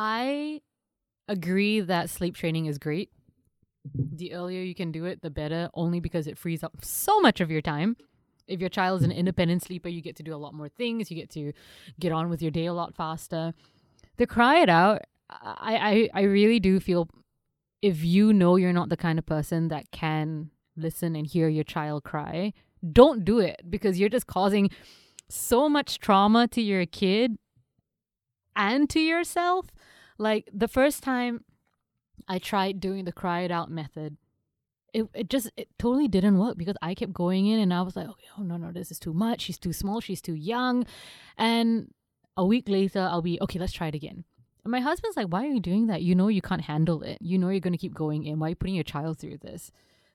I 0.00 0.60
agree 1.26 1.80
that 1.80 2.08
sleep 2.08 2.36
training 2.36 2.66
is 2.66 2.78
great. 2.78 3.10
The 3.94 4.32
earlier 4.32 4.62
you 4.62 4.74
can 4.74 4.92
do 4.92 5.06
it, 5.06 5.22
the 5.22 5.30
better, 5.30 5.70
only 5.74 5.98
because 5.98 6.28
it 6.28 6.38
frees 6.38 6.62
up 6.62 6.84
so 6.84 7.20
much 7.20 7.40
of 7.40 7.50
your 7.50 7.60
time. 7.60 7.96
If 8.48 8.60
your 8.60 8.70
child 8.70 9.00
is 9.00 9.04
an 9.04 9.12
independent 9.12 9.62
sleeper, 9.62 9.88
you 9.88 10.00
get 10.00 10.16
to 10.16 10.22
do 10.22 10.34
a 10.34 10.36
lot 10.36 10.54
more 10.54 10.68
things. 10.68 11.10
You 11.10 11.16
get 11.16 11.30
to 11.30 11.52
get 12.00 12.12
on 12.12 12.28
with 12.30 12.42
your 12.42 12.50
day 12.50 12.66
a 12.66 12.72
lot 12.72 12.94
faster. 12.94 13.52
The 14.16 14.26
cry 14.26 14.60
it 14.60 14.68
out, 14.68 15.02
I, 15.30 16.08
I, 16.14 16.20
I 16.20 16.22
really 16.22 16.58
do 16.58 16.80
feel 16.80 17.08
if 17.82 18.02
you 18.02 18.32
know 18.32 18.56
you're 18.56 18.72
not 18.72 18.88
the 18.88 18.96
kind 18.96 19.18
of 19.18 19.26
person 19.26 19.68
that 19.68 19.90
can 19.90 20.50
listen 20.76 21.14
and 21.14 21.26
hear 21.26 21.48
your 21.48 21.64
child 21.64 22.04
cry, 22.04 22.52
don't 22.92 23.24
do 23.24 23.38
it 23.38 23.62
because 23.68 24.00
you're 24.00 24.08
just 24.08 24.26
causing 24.26 24.70
so 25.28 25.68
much 25.68 25.98
trauma 25.98 26.48
to 26.48 26.62
your 26.62 26.86
kid 26.86 27.36
and 28.56 28.88
to 28.90 29.00
yourself. 29.00 29.66
Like 30.18 30.48
the 30.52 30.68
first 30.68 31.02
time 31.02 31.44
I 32.26 32.38
tried 32.38 32.80
doing 32.80 33.04
the 33.04 33.12
cry 33.12 33.42
it 33.42 33.50
out 33.50 33.70
method, 33.70 34.16
it, 34.92 35.06
it 35.14 35.30
just 35.30 35.50
it 35.56 35.68
totally 35.78 36.08
didn't 36.08 36.38
work 36.38 36.56
because 36.56 36.76
I 36.82 36.94
kept 36.94 37.12
going 37.12 37.46
in 37.46 37.60
and 37.60 37.72
I 37.72 37.82
was 37.82 37.96
like, 37.96 38.08
okay, 38.08 38.26
oh 38.38 38.42
no, 38.42 38.56
no, 38.56 38.72
this 38.72 38.90
is 38.90 38.98
too 38.98 39.12
much. 39.12 39.42
She's 39.42 39.58
too 39.58 39.72
small, 39.72 40.00
she's 40.00 40.22
too 40.22 40.34
young. 40.34 40.86
And 41.36 41.92
a 42.36 42.44
week 42.44 42.68
later 42.68 43.00
I'll 43.00 43.22
be, 43.22 43.40
okay, 43.42 43.58
let's 43.58 43.72
try 43.72 43.88
it 43.88 43.94
again. 43.94 44.24
And 44.64 44.70
my 44.70 44.80
husband's 44.80 45.16
like, 45.16 45.28
why 45.28 45.44
are 45.44 45.50
you 45.50 45.60
doing 45.60 45.86
that? 45.86 46.02
You 46.02 46.14
know 46.14 46.28
you 46.28 46.42
can't 46.42 46.62
handle 46.62 47.02
it. 47.02 47.18
You 47.20 47.38
know 47.38 47.48
you're 47.48 47.60
gonna 47.60 47.78
keep 47.78 47.94
going 47.94 48.24
in. 48.24 48.38
Why 48.38 48.46
are 48.46 48.50
you 48.50 48.56
putting 48.56 48.74
your 48.74 48.84
child 48.84 49.18
through 49.18 49.38
this? 49.38 49.70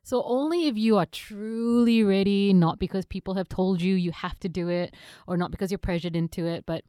So 0.06 0.22
only 0.24 0.68
if 0.68 0.78
you 0.78 0.98
are 0.98 1.06
truly 1.06 2.04
ready, 2.04 2.52
not 2.52 2.78
because 2.78 3.06
people 3.06 3.36
have 3.36 3.48
told 3.48 3.82
you 3.82 3.96
you 3.96 4.12
have 4.12 4.38
to 4.40 4.50
do 4.50 4.68
it, 4.68 4.94
or 5.28 5.38
not 5.38 5.50
because 5.50 5.72
you're 5.72 5.78
pressured 5.78 6.16
into 6.16 6.46
it, 6.46 6.66
but 6.66 6.84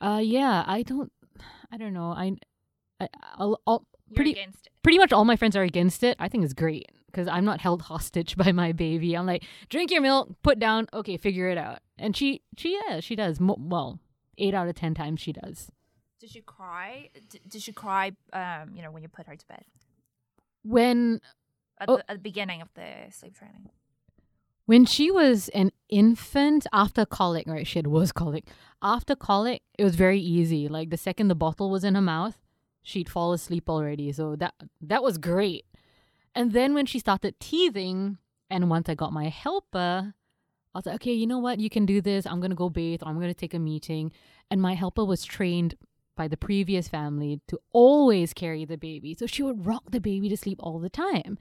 uh, 0.00 0.20
yeah, 0.22 0.62
I 0.66 0.82
don't, 0.82 1.10
I 1.72 1.78
don't 1.78 1.92
know. 1.92 2.12
I, 2.12 2.36
I 3.00 3.08
I'll, 3.36 3.60
I'll 3.66 3.86
pretty 4.14 4.32
against 4.32 4.66
it 4.66 4.72
pretty 4.84 4.98
much 4.98 5.12
all 5.12 5.24
my 5.24 5.34
friends 5.34 5.56
are 5.56 5.62
against 5.62 6.04
it. 6.04 6.16
I 6.20 6.28
think 6.28 6.44
it's 6.44 6.52
great 6.52 6.86
because 7.14 7.28
I'm 7.28 7.44
not 7.44 7.60
held 7.60 7.82
hostage 7.92 8.36
by 8.36 8.50
my 8.52 8.72
baby. 8.72 9.14
I'm 9.16 9.26
like, 9.26 9.44
drink 9.68 9.90
your 9.90 10.00
milk, 10.02 10.30
put 10.42 10.58
down, 10.58 10.88
okay, 10.92 11.16
figure 11.16 11.48
it 11.48 11.58
out. 11.58 11.78
And 11.98 12.16
she, 12.16 12.42
she, 12.58 12.78
yeah, 12.88 13.00
she 13.00 13.14
does. 13.14 13.38
Mo- 13.40 13.56
well, 13.58 14.00
eight 14.38 14.52
out 14.54 14.66
of 14.68 14.74
ten 14.74 14.94
times 14.94 15.20
she 15.20 15.32
does. 15.32 15.70
Did 16.20 16.30
she 16.30 16.40
cry? 16.40 17.10
D- 17.30 17.40
did 17.46 17.62
she 17.62 17.72
cry? 17.72 18.12
Um, 18.32 18.74
you 18.74 18.82
know, 18.82 18.90
when 18.90 19.02
you 19.02 19.08
put 19.08 19.26
her 19.26 19.36
to 19.36 19.46
bed 19.46 19.64
When 20.62 21.20
at, 21.78 21.88
Oh. 21.88 21.96
the, 21.98 22.10
at 22.10 22.16
the 22.16 22.22
beginning 22.22 22.62
of 22.62 22.68
the 22.74 23.10
sleep 23.10 23.34
training. 23.36 23.70
When 24.66 24.86
she 24.86 25.10
was 25.10 25.50
an 25.50 25.70
infant, 25.90 26.66
after 26.72 27.04
colic, 27.04 27.46
right? 27.46 27.66
She 27.66 27.78
had 27.78 27.86
was 27.86 28.12
colic. 28.12 28.44
After 28.82 29.14
colic, 29.14 29.62
it 29.78 29.84
was 29.84 29.94
very 29.94 30.18
easy. 30.20 30.68
Like 30.68 30.88
the 30.90 30.96
second 30.96 31.28
the 31.28 31.34
bottle 31.34 31.70
was 31.70 31.84
in 31.84 31.94
her 31.94 32.00
mouth, 32.00 32.38
she'd 32.82 33.08
fall 33.10 33.32
asleep 33.34 33.68
already. 33.68 34.10
So 34.12 34.36
that 34.36 34.54
that 34.80 35.02
was 35.02 35.18
great. 35.18 35.66
And 36.34 36.52
then 36.52 36.74
when 36.74 36.86
she 36.86 36.98
started 36.98 37.38
teething, 37.38 38.18
and 38.50 38.70
once 38.70 38.88
I 38.88 38.94
got 38.94 39.12
my 39.12 39.28
helper, 39.28 40.14
I 40.74 40.78
was 40.78 40.86
like, 40.86 40.96
okay, 40.96 41.12
you 41.12 41.26
know 41.26 41.38
what? 41.38 41.60
You 41.60 41.70
can 41.70 41.86
do 41.86 42.00
this. 42.00 42.26
I'm 42.26 42.40
gonna 42.40 42.54
go 42.54 42.68
bathe. 42.68 43.02
I'm 43.04 43.20
gonna 43.20 43.34
take 43.34 43.54
a 43.54 43.58
meeting. 43.58 44.12
And 44.50 44.60
my 44.60 44.74
helper 44.74 45.04
was 45.04 45.24
trained 45.24 45.76
by 46.16 46.28
the 46.28 46.36
previous 46.36 46.88
family 46.88 47.40
to 47.48 47.58
always 47.72 48.32
carry 48.32 48.64
the 48.64 48.76
baby. 48.76 49.14
So 49.14 49.26
she 49.26 49.42
would 49.42 49.66
rock 49.66 49.84
the 49.90 50.00
baby 50.00 50.28
to 50.28 50.36
sleep 50.36 50.58
all 50.62 50.78
the 50.78 50.90
time. 50.90 51.38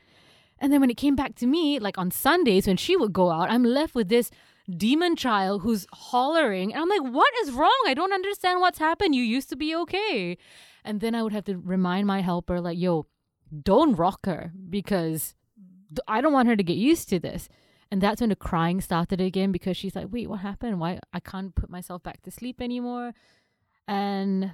And 0.60 0.72
then 0.72 0.82
when 0.82 0.90
it 0.90 0.98
came 0.98 1.16
back 1.16 1.36
to 1.36 1.48
me, 1.48 1.80
like 1.80 1.98
on 1.98 2.12
Sundays 2.12 2.68
when 2.68 2.78
she 2.78 2.96
would 2.96 3.14
go 3.14 3.32
out, 3.32 3.50
I'm 3.50 3.64
left 3.64 3.96
with 3.96 4.10
this 4.10 4.32
demon 4.70 5.16
child 5.16 5.62
who's 5.62 5.86
hollering. 5.92 6.74
And 6.74 6.82
I'm 6.82 6.90
like, 6.90 7.14
what 7.14 7.34
is 7.44 7.52
wrong? 7.52 7.84
I 7.88 7.94
don't 7.94 8.14
understand 8.14 8.62
what's 8.62 8.80
happened. 8.80 9.16
You 9.16 9.24
used 9.24 9.50
to 9.50 9.56
be 9.56 9.76
okay. 9.76 10.38
And 10.86 11.02
then 11.02 11.16
I 11.16 11.24
would 11.24 11.34
have 11.34 11.46
to 11.46 11.58
remind 11.58 12.08
my 12.08 12.22
helper, 12.22 12.62
like, 12.62 12.78
yo, 12.78 13.08
don't 13.62 13.96
rock 13.96 14.26
her 14.26 14.52
because 14.70 15.36
I 16.08 16.22
don't 16.22 16.34
want 16.34 16.48
her 16.48 16.56
to 16.56 16.64
get 16.64 16.78
used 16.78 17.10
to 17.10 17.20
this. 17.20 17.50
And 17.92 18.02
that's 18.02 18.22
when 18.22 18.32
the 18.32 18.36
crying 18.36 18.82
started 18.82 19.22
again 19.22 19.52
because 19.52 19.78
she's 19.78 19.96
like, 19.96 20.08
wait, 20.10 20.28
what 20.28 20.40
happened? 20.40 20.80
Why 20.80 21.00
I 21.14 21.20
can't 21.20 21.54
put 21.54 21.70
myself 21.70 22.02
back 22.02 22.24
to 22.24 22.32
sleep 22.32 22.60
anymore? 22.60 23.14
And 23.88 24.54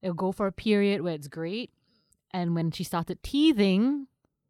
it'll 0.00 0.14
go 0.14 0.30
for 0.30 0.46
a 0.46 0.52
period 0.52 1.00
where 1.00 1.14
it's 1.14 1.28
great. 1.28 1.70
And 2.30 2.54
when 2.54 2.70
she 2.70 2.84
started 2.84 3.22
teething, 3.22 4.06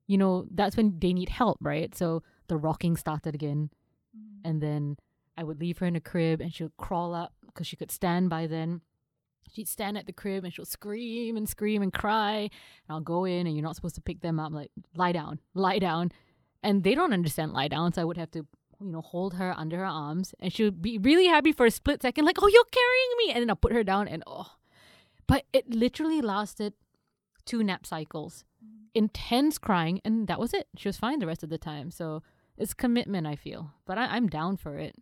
you 0.07 0.19
know, 0.19 0.47
that's 0.51 0.77
when 0.77 0.99
they 0.99 1.13
need 1.13 1.31
help, 1.31 1.59
right? 1.63 1.95
So 1.97 2.23
the 2.49 2.57
rocking 2.57 2.97
started 2.97 3.35
again. 3.35 3.71
Mm-hmm. 4.17 4.49
And 4.49 4.63
then 4.63 4.97
I 5.37 5.45
would 5.45 5.61
leave 5.61 5.79
her 5.79 5.87
in 5.87 5.97
a 5.97 6.01
crib 6.01 6.41
and 6.41 6.53
she 6.53 6.65
would 6.65 6.77
crawl 6.77 7.15
up 7.15 7.33
because 7.47 7.67
she 7.67 7.77
could 7.77 7.91
stand 7.91 8.29
by 8.29 8.47
then. 8.47 8.83
She'd 9.51 9.69
stand 9.69 9.99
at 9.99 10.07
the 10.07 10.13
crib 10.13 10.45
and 10.45 10.53
she'll 10.53 10.65
scream 10.65 11.37
and 11.37 11.49
scream 11.49 11.83
and 11.83 11.93
cry. 11.93 12.37
And 12.37 12.51
I'll 12.89 13.01
go 13.01 13.25
in 13.25 13.47
and 13.47 13.57
you're 13.57 13.65
not 13.65 13.77
supposed 13.77 13.95
to 13.97 14.01
pick 14.01 14.21
them 14.21 14.41
up. 14.41 14.53
Like, 14.53 14.71
lie 14.97 15.13
down, 15.13 15.41
lie 15.55 15.79
down. 15.79 16.13
And 16.63 16.85
they 16.85 16.95
don't 16.95 17.13
understand 17.13 17.53
lie 17.53 17.69
down. 17.69 17.93
So 17.93 18.03
I 18.03 18.05
would 18.05 18.17
have 18.17 18.31
to, 18.33 18.47
you 18.81 18.93
know, 18.93 19.03
hold 19.03 19.35
her 19.35 19.55
under 19.57 19.79
her 19.79 19.87
arms 19.87 20.35
and 20.41 20.53
she 20.53 20.65
would 20.65 20.81
be 20.81 20.99
really 20.99 21.27
happy 21.27 21.53
for 21.53 21.67
a 21.67 21.71
split 21.71 22.03
second, 22.03 22.25
like, 22.25 22.39
oh, 22.41 22.49
you're 22.49 22.65
carrying 22.65 23.11
me. 23.19 23.33
And 23.33 23.43
then 23.43 23.51
I'll 23.51 23.57
put 23.57 23.73
her 23.73 23.85
down 23.85 24.09
and 24.09 24.23
oh. 24.27 24.53
But 25.27 25.45
it 25.53 25.75
literally 25.75 26.21
lasted 26.21 26.75
two 27.45 27.63
nap 27.63 27.87
cycles, 27.87 28.45
mm. 28.65 28.87
intense 28.95 29.59
crying, 29.59 30.01
and 30.05 30.27
that 30.29 30.39
was 30.39 30.53
it. 30.55 30.69
She 30.77 30.89
was 30.89 30.97
fine 30.97 31.19
the 31.19 31.27
rest 31.27 31.43
of 31.43 31.51
the 31.51 31.59
time. 31.59 31.91
So 31.91 32.23
it's 32.57 32.75
commitment, 32.75 33.27
I 33.27 33.37
feel. 33.37 33.73
But 33.87 33.99
I, 33.99 34.07
I'm 34.07 34.29
down 34.29 34.57
for 34.57 34.79
it. 34.79 34.95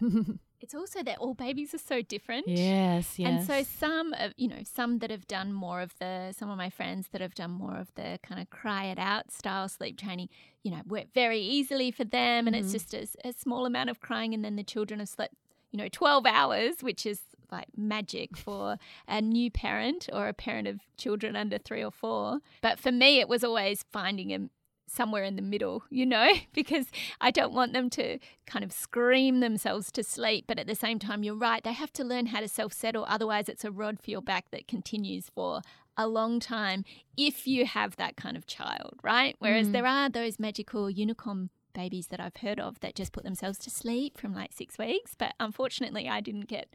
It's 0.60 0.74
also 0.74 1.02
that 1.02 1.18
all 1.18 1.34
babies 1.34 1.72
are 1.74 1.78
so 1.78 2.02
different. 2.02 2.46
yes, 2.48 3.18
yes. 3.18 3.26
And 3.28 3.46
so 3.46 3.62
some 3.62 4.12
of 4.14 4.32
you 4.36 4.48
know 4.48 4.62
some 4.64 4.98
that 4.98 5.10
have 5.10 5.26
done 5.26 5.52
more 5.52 5.80
of 5.80 5.94
the 5.98 6.32
some 6.36 6.50
of 6.50 6.56
my 6.56 6.70
friends 6.70 7.08
that 7.12 7.20
have 7.20 7.34
done 7.34 7.50
more 7.52 7.76
of 7.76 7.92
the 7.94 8.18
kind 8.22 8.40
of 8.40 8.50
cry 8.50 8.84
it 8.86 8.98
out 8.98 9.30
style 9.32 9.68
sleep 9.68 9.98
training, 9.98 10.28
you 10.62 10.70
know, 10.70 10.82
work 10.86 11.06
very 11.14 11.40
easily 11.40 11.90
for 11.90 12.04
them, 12.04 12.46
and 12.46 12.54
it's 12.56 12.68
Mhm. 12.68 12.72
just 12.72 12.94
a, 12.94 13.28
a 13.28 13.32
small 13.32 13.66
amount 13.66 13.90
of 13.90 14.00
crying, 14.00 14.34
and 14.34 14.44
then 14.44 14.56
the 14.56 14.64
children 14.64 15.00
have 15.00 15.08
slept, 15.08 15.34
you 15.70 15.78
know, 15.78 15.88
twelve 15.88 16.26
hours, 16.26 16.82
which 16.82 17.06
is 17.06 17.20
like 17.50 17.68
magic 17.76 18.36
for 18.46 18.76
a 19.06 19.20
new 19.22 19.50
parent 19.50 20.08
or 20.12 20.28
a 20.28 20.34
parent 20.34 20.68
of 20.68 20.80
children 20.96 21.34
under 21.36 21.58
three 21.58 21.82
or 21.82 21.90
four. 21.90 22.40
But 22.60 22.78
for 22.78 22.92
me, 22.92 23.20
it 23.20 23.28
was 23.28 23.42
always 23.44 23.84
finding 23.90 24.32
a 24.32 24.48
somewhere 24.90 25.22
in 25.24 25.36
the 25.36 25.42
middle, 25.42 25.84
you 25.90 26.06
know, 26.06 26.32
because 26.52 26.86
I 27.20 27.30
don't 27.30 27.52
want 27.52 27.72
them 27.72 27.90
to 27.90 28.18
kind 28.46 28.64
of 28.64 28.72
scream 28.72 29.40
themselves 29.40 29.90
to 29.92 30.02
sleep. 30.02 30.44
But 30.46 30.58
at 30.58 30.66
the 30.66 30.74
same 30.74 30.98
time, 30.98 31.22
you're 31.22 31.34
right, 31.34 31.62
they 31.62 31.72
have 31.72 31.92
to 31.94 32.04
learn 32.04 32.26
how 32.26 32.40
to 32.40 32.48
self 32.48 32.72
settle. 32.72 33.04
Otherwise, 33.08 33.48
it's 33.48 33.64
a 33.64 33.70
rod 33.70 34.00
for 34.02 34.10
your 34.10 34.22
back 34.22 34.50
that 34.50 34.66
continues 34.68 35.28
for 35.34 35.60
a 35.96 36.06
long 36.06 36.38
time 36.40 36.84
if 37.16 37.46
you 37.46 37.66
have 37.66 37.96
that 37.96 38.16
kind 38.16 38.36
of 38.36 38.46
child, 38.46 38.94
right? 39.02 39.34
Whereas 39.40 39.68
Mm. 39.68 39.72
there 39.72 39.86
are 39.86 40.08
those 40.08 40.38
magical 40.38 40.88
unicorn 40.88 41.50
babies 41.74 42.06
that 42.08 42.18
I've 42.20 42.36
heard 42.36 42.58
of 42.58 42.80
that 42.80 42.94
just 42.96 43.12
put 43.12 43.24
themselves 43.24 43.58
to 43.58 43.70
sleep 43.70 44.16
from 44.18 44.32
like 44.34 44.52
six 44.52 44.78
weeks. 44.78 45.14
But 45.16 45.34
unfortunately, 45.38 46.08
I 46.08 46.20
didn't 46.20 46.46
get. 46.48 46.68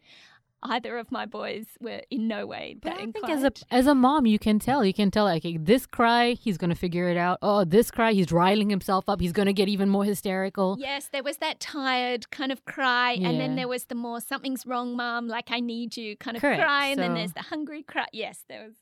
Either 0.65 0.97
of 0.97 1.11
my 1.11 1.25
boys 1.25 1.65
were 1.81 2.01
in 2.09 2.27
no 2.27 2.45
way 2.45 2.75
But 2.81 2.91
that 2.93 2.99
I 3.01 3.11
think 3.11 3.29
as 3.29 3.43
a 3.43 3.51
as 3.69 3.85
a 3.85 3.93
mom, 3.93 4.25
you 4.25 4.39
can 4.39 4.59
tell. 4.59 4.83
You 4.85 4.93
can 4.93 5.11
tell 5.11 5.25
like 5.25 5.43
okay, 5.45 5.57
this 5.57 5.85
cry, 5.85 6.31
he's 6.33 6.57
gonna 6.57 6.73
figure 6.75 7.09
it 7.09 7.17
out. 7.17 7.37
Oh, 7.41 7.65
this 7.65 7.91
cry, 7.91 8.13
he's 8.13 8.31
riling 8.31 8.69
himself 8.69 9.09
up. 9.09 9.19
He's 9.19 9.33
gonna 9.33 9.53
get 9.53 9.67
even 9.67 9.89
more 9.89 10.05
hysterical. 10.05 10.77
Yes, 10.79 11.09
there 11.11 11.23
was 11.23 11.37
that 11.37 11.59
tired 11.59 12.31
kind 12.31 12.51
of 12.51 12.63
cry, 12.65 13.11
and 13.13 13.39
then 13.39 13.55
there 13.55 13.67
was 13.67 13.85
the 13.85 13.95
more 13.95 14.21
something's 14.21 14.65
wrong, 14.65 14.95
mom, 14.95 15.27
like 15.27 15.51
I 15.51 15.59
need 15.59 15.97
you 15.97 16.15
kind 16.15 16.37
of 16.37 16.41
Correct, 16.41 16.61
cry, 16.61 16.87
and 16.87 16.99
then 16.99 17.13
there's 17.13 17.33
the 17.33 17.41
hungry 17.43 17.83
cry. 17.83 18.05
Yes, 18.13 18.45
there 18.47 18.63
was 18.63 18.73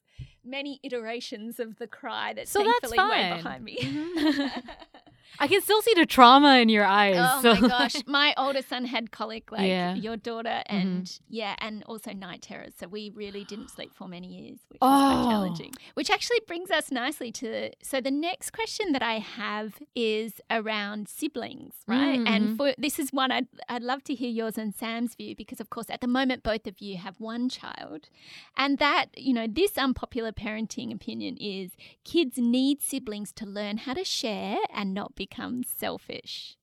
many 0.43 0.79
iterations 0.83 1.59
of 1.59 1.77
the 1.77 1.87
cry 1.87 2.33
that 2.33 2.47
So 2.47 2.59
that's 2.63 2.79
thankfully 2.91 2.97
went 2.97 3.11
fine. 3.11 3.37
behind 3.37 3.63
me. 3.63 3.77
Mhm. 3.79 4.63
I 5.39 5.47
can 5.47 5.61
still 5.61 5.81
see 5.81 5.93
the 5.95 6.05
trauma 6.05 6.57
in 6.59 6.69
your 6.69 6.85
eyes. 6.85 7.15
Oh 7.17 7.41
so- 7.41 7.61
my 7.61 7.67
gosh, 7.67 7.95
my 8.05 8.33
older 8.37 8.61
son 8.61 8.85
had 8.85 9.11
colic 9.11 9.51
like 9.51 9.67
Yeah. 9.67 9.95
your 9.95 10.17
daughter, 10.17 10.61
Mm-hmm. 10.69 10.75
and 10.87 11.19
yeah, 11.29 11.55
and 11.59 11.83
also 11.85 12.11
night 12.13 12.41
terrors. 12.43 12.73
So 12.79 12.87
we 12.87 13.09
really 13.15 13.43
didn't 13.43 13.69
sleep 13.69 13.93
for 13.93 14.07
many 14.07 14.27
years, 14.27 14.59
which 14.69 14.79
was 14.81 14.89
Oh. 14.91 15.21
quite 15.23 15.31
challenging. 15.31 15.71
Which 15.95 16.09
actually 16.09 16.39
brings 16.47 16.69
us 16.71 16.91
nicely 16.91 17.31
to 17.33 17.71
so 17.81 18.01
the 18.01 18.11
next 18.11 18.51
question 18.51 18.91
that 18.91 19.01
I 19.03 19.19
have 19.19 19.79
is 19.95 20.41
around 20.49 21.07
siblings, 21.07 21.75
right? 21.87 22.19
Mhm. 22.19 22.27
And 22.29 22.57
for 22.57 22.73
this 22.77 22.99
is 22.99 23.11
one 23.11 23.31
I'd 23.31 23.47
I'd 23.69 23.83
love 23.83 24.03
to 24.05 24.13
hear 24.15 24.29
yours 24.29 24.57
and 24.57 24.73
Sam's 24.75 25.15
view 25.15 25.35
because 25.35 25.59
of 25.59 25.69
course 25.69 25.89
at 25.89 26.01
the 26.01 26.07
moment 26.07 26.43
both 26.43 26.67
of 26.67 26.79
you 26.81 26.97
have 26.97 27.19
one 27.19 27.49
child, 27.49 28.09
and 28.57 28.77
that 28.79 29.07
you 29.17 29.33
know 29.33 29.47
this 29.47 29.77
unpopular 29.77 30.31
parenting 30.31 30.93
opinion 30.93 31.37
is 31.37 31.71
kids 32.03 32.37
need 32.37 32.81
siblings 32.81 33.31
to 33.33 33.45
learn 33.45 33.77
how 33.77 33.93
to 33.93 34.03
share 34.03 34.57
and 34.73 34.93
not 34.93 35.15
become 35.25 35.63
selfish. 35.63 36.57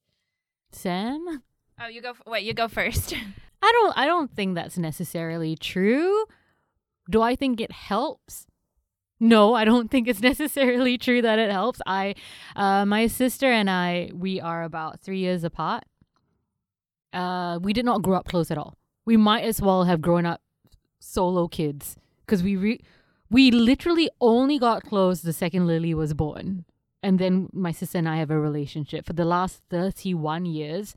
Sam? 0.72 1.42
Oh, 1.80 1.88
you 1.94 2.00
go. 2.02 2.10
F- 2.10 2.22
wait, 2.26 2.44
you 2.44 2.54
go 2.54 2.68
first. 2.68 3.14
I 3.66 3.70
don't 3.76 3.94
I 4.02 4.04
don't 4.06 4.30
think 4.38 4.54
that's 4.54 4.78
necessarily 4.78 5.54
true. 5.56 6.24
Do 7.14 7.18
I 7.30 7.34
think 7.36 7.60
it 7.60 7.72
helps? 7.72 8.46
No, 9.20 9.42
I 9.60 9.64
don't 9.70 9.88
think 9.92 10.04
it's 10.08 10.22
necessarily 10.32 10.96
true 11.06 11.20
that 11.22 11.38
it 11.44 11.50
helps. 11.60 11.80
I 11.86 12.14
uh 12.64 12.84
my 12.94 13.02
sister 13.08 13.48
and 13.60 13.68
I 13.70 14.10
we 14.24 14.32
are 14.40 14.62
about 14.70 15.00
3 15.00 15.18
years 15.26 15.44
apart. 15.44 15.84
Uh 17.12 17.58
we 17.62 17.72
did 17.72 17.84
not 17.90 18.02
grow 18.02 18.16
up 18.20 18.26
close 18.32 18.50
at 18.50 18.58
all. 18.58 18.74
We 19.10 19.16
might 19.16 19.44
as 19.52 19.58
well 19.66 19.84
have 19.90 20.00
grown 20.08 20.26
up 20.26 20.40
solo 21.00 21.48
kids 21.58 21.96
cuz 22.26 22.42
we 22.42 22.54
re- 22.56 22.82
we 23.30 23.50
literally 23.50 24.08
only 24.20 24.58
got 24.58 24.82
close 24.90 25.22
the 25.22 25.32
second 25.44 25.66
Lily 25.66 25.94
was 26.02 26.12
born. 26.24 26.64
And 27.02 27.18
then 27.18 27.48
my 27.52 27.72
sister 27.72 27.98
and 27.98 28.08
I 28.08 28.16
have 28.16 28.30
a 28.30 28.38
relationship 28.38 29.06
for 29.06 29.12
the 29.12 29.24
last 29.24 29.62
31 29.70 30.46
years. 30.46 30.96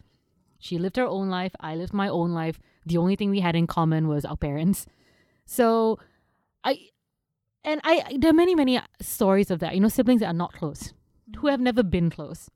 She 0.60 0.78
lived 0.78 0.98
her 0.98 1.06
own 1.06 1.30
life. 1.30 1.56
I 1.60 1.76
lived 1.76 1.94
my 1.94 2.08
own 2.08 2.32
life. 2.32 2.60
The 2.86 2.98
only 2.98 3.16
thing 3.16 3.30
we 3.30 3.40
had 3.40 3.56
in 3.56 3.68
common 3.68 4.08
was 4.08 4.26
our 4.26 4.38
parents. 4.38 4.86
So, 5.46 6.00
I, 6.64 6.80
and 7.64 7.82
I, 7.84 8.18
there 8.18 8.32
are 8.32 8.34
many, 8.34 8.56
many 8.56 8.80
stories 9.00 9.52
of 9.52 9.60
that. 9.60 9.76
You 9.76 9.82
know, 9.82 9.90
siblings 9.90 10.22
that 10.22 10.28
are 10.28 10.34
not 10.34 10.54
close, 10.54 10.94
who 11.28 11.42
mm-hmm. 11.42 11.48
have 11.50 11.60
never 11.60 11.84
been 11.84 12.10
close. 12.10 12.50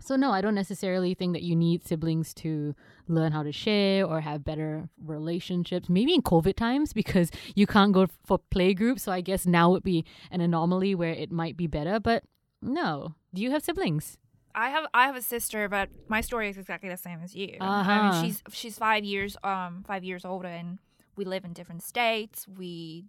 So, 0.00 0.16
no, 0.16 0.32
I 0.32 0.40
don't 0.40 0.54
necessarily 0.54 1.14
think 1.14 1.32
that 1.34 1.42
you 1.42 1.54
need 1.54 1.86
siblings 1.86 2.34
to 2.34 2.74
learn 3.06 3.32
how 3.32 3.42
to 3.42 3.52
share 3.52 4.04
or 4.04 4.20
have 4.20 4.44
better 4.44 4.88
relationships. 5.02 5.88
Maybe 5.88 6.14
in 6.14 6.22
COVID 6.22 6.56
times 6.56 6.92
because 6.92 7.30
you 7.54 7.66
can't 7.66 7.92
go 7.92 8.08
for 8.24 8.38
play 8.38 8.74
groups. 8.74 9.04
So, 9.04 9.12
I 9.12 9.20
guess 9.20 9.46
now 9.46 9.70
would 9.70 9.84
be 9.84 10.04
an 10.30 10.40
anomaly 10.40 10.94
where 10.94 11.12
it 11.12 11.30
might 11.30 11.56
be 11.56 11.66
better. 11.66 12.00
But 12.00 12.24
no. 12.64 13.14
Do 13.32 13.42
you 13.42 13.50
have 13.50 13.64
siblings? 13.64 14.18
I 14.54 14.68
have 14.70 14.86
I 14.94 15.06
have 15.06 15.16
a 15.16 15.22
sister, 15.22 15.68
but 15.68 15.88
my 16.08 16.20
story 16.20 16.48
is 16.48 16.56
exactly 16.56 16.88
the 16.88 16.96
same 16.96 17.20
as 17.22 17.34
you. 17.34 17.56
Uh-huh. 17.60 18.02
mean, 18.02 18.24
she's 18.24 18.42
she's 18.52 18.78
five 18.78 19.04
years 19.04 19.36
um 19.42 19.84
five 19.86 20.04
years 20.04 20.24
older, 20.24 20.48
and 20.48 20.78
we 21.16 21.24
live 21.24 21.44
in 21.44 21.52
different 21.52 21.82
states. 21.82 22.46
We 22.48 23.06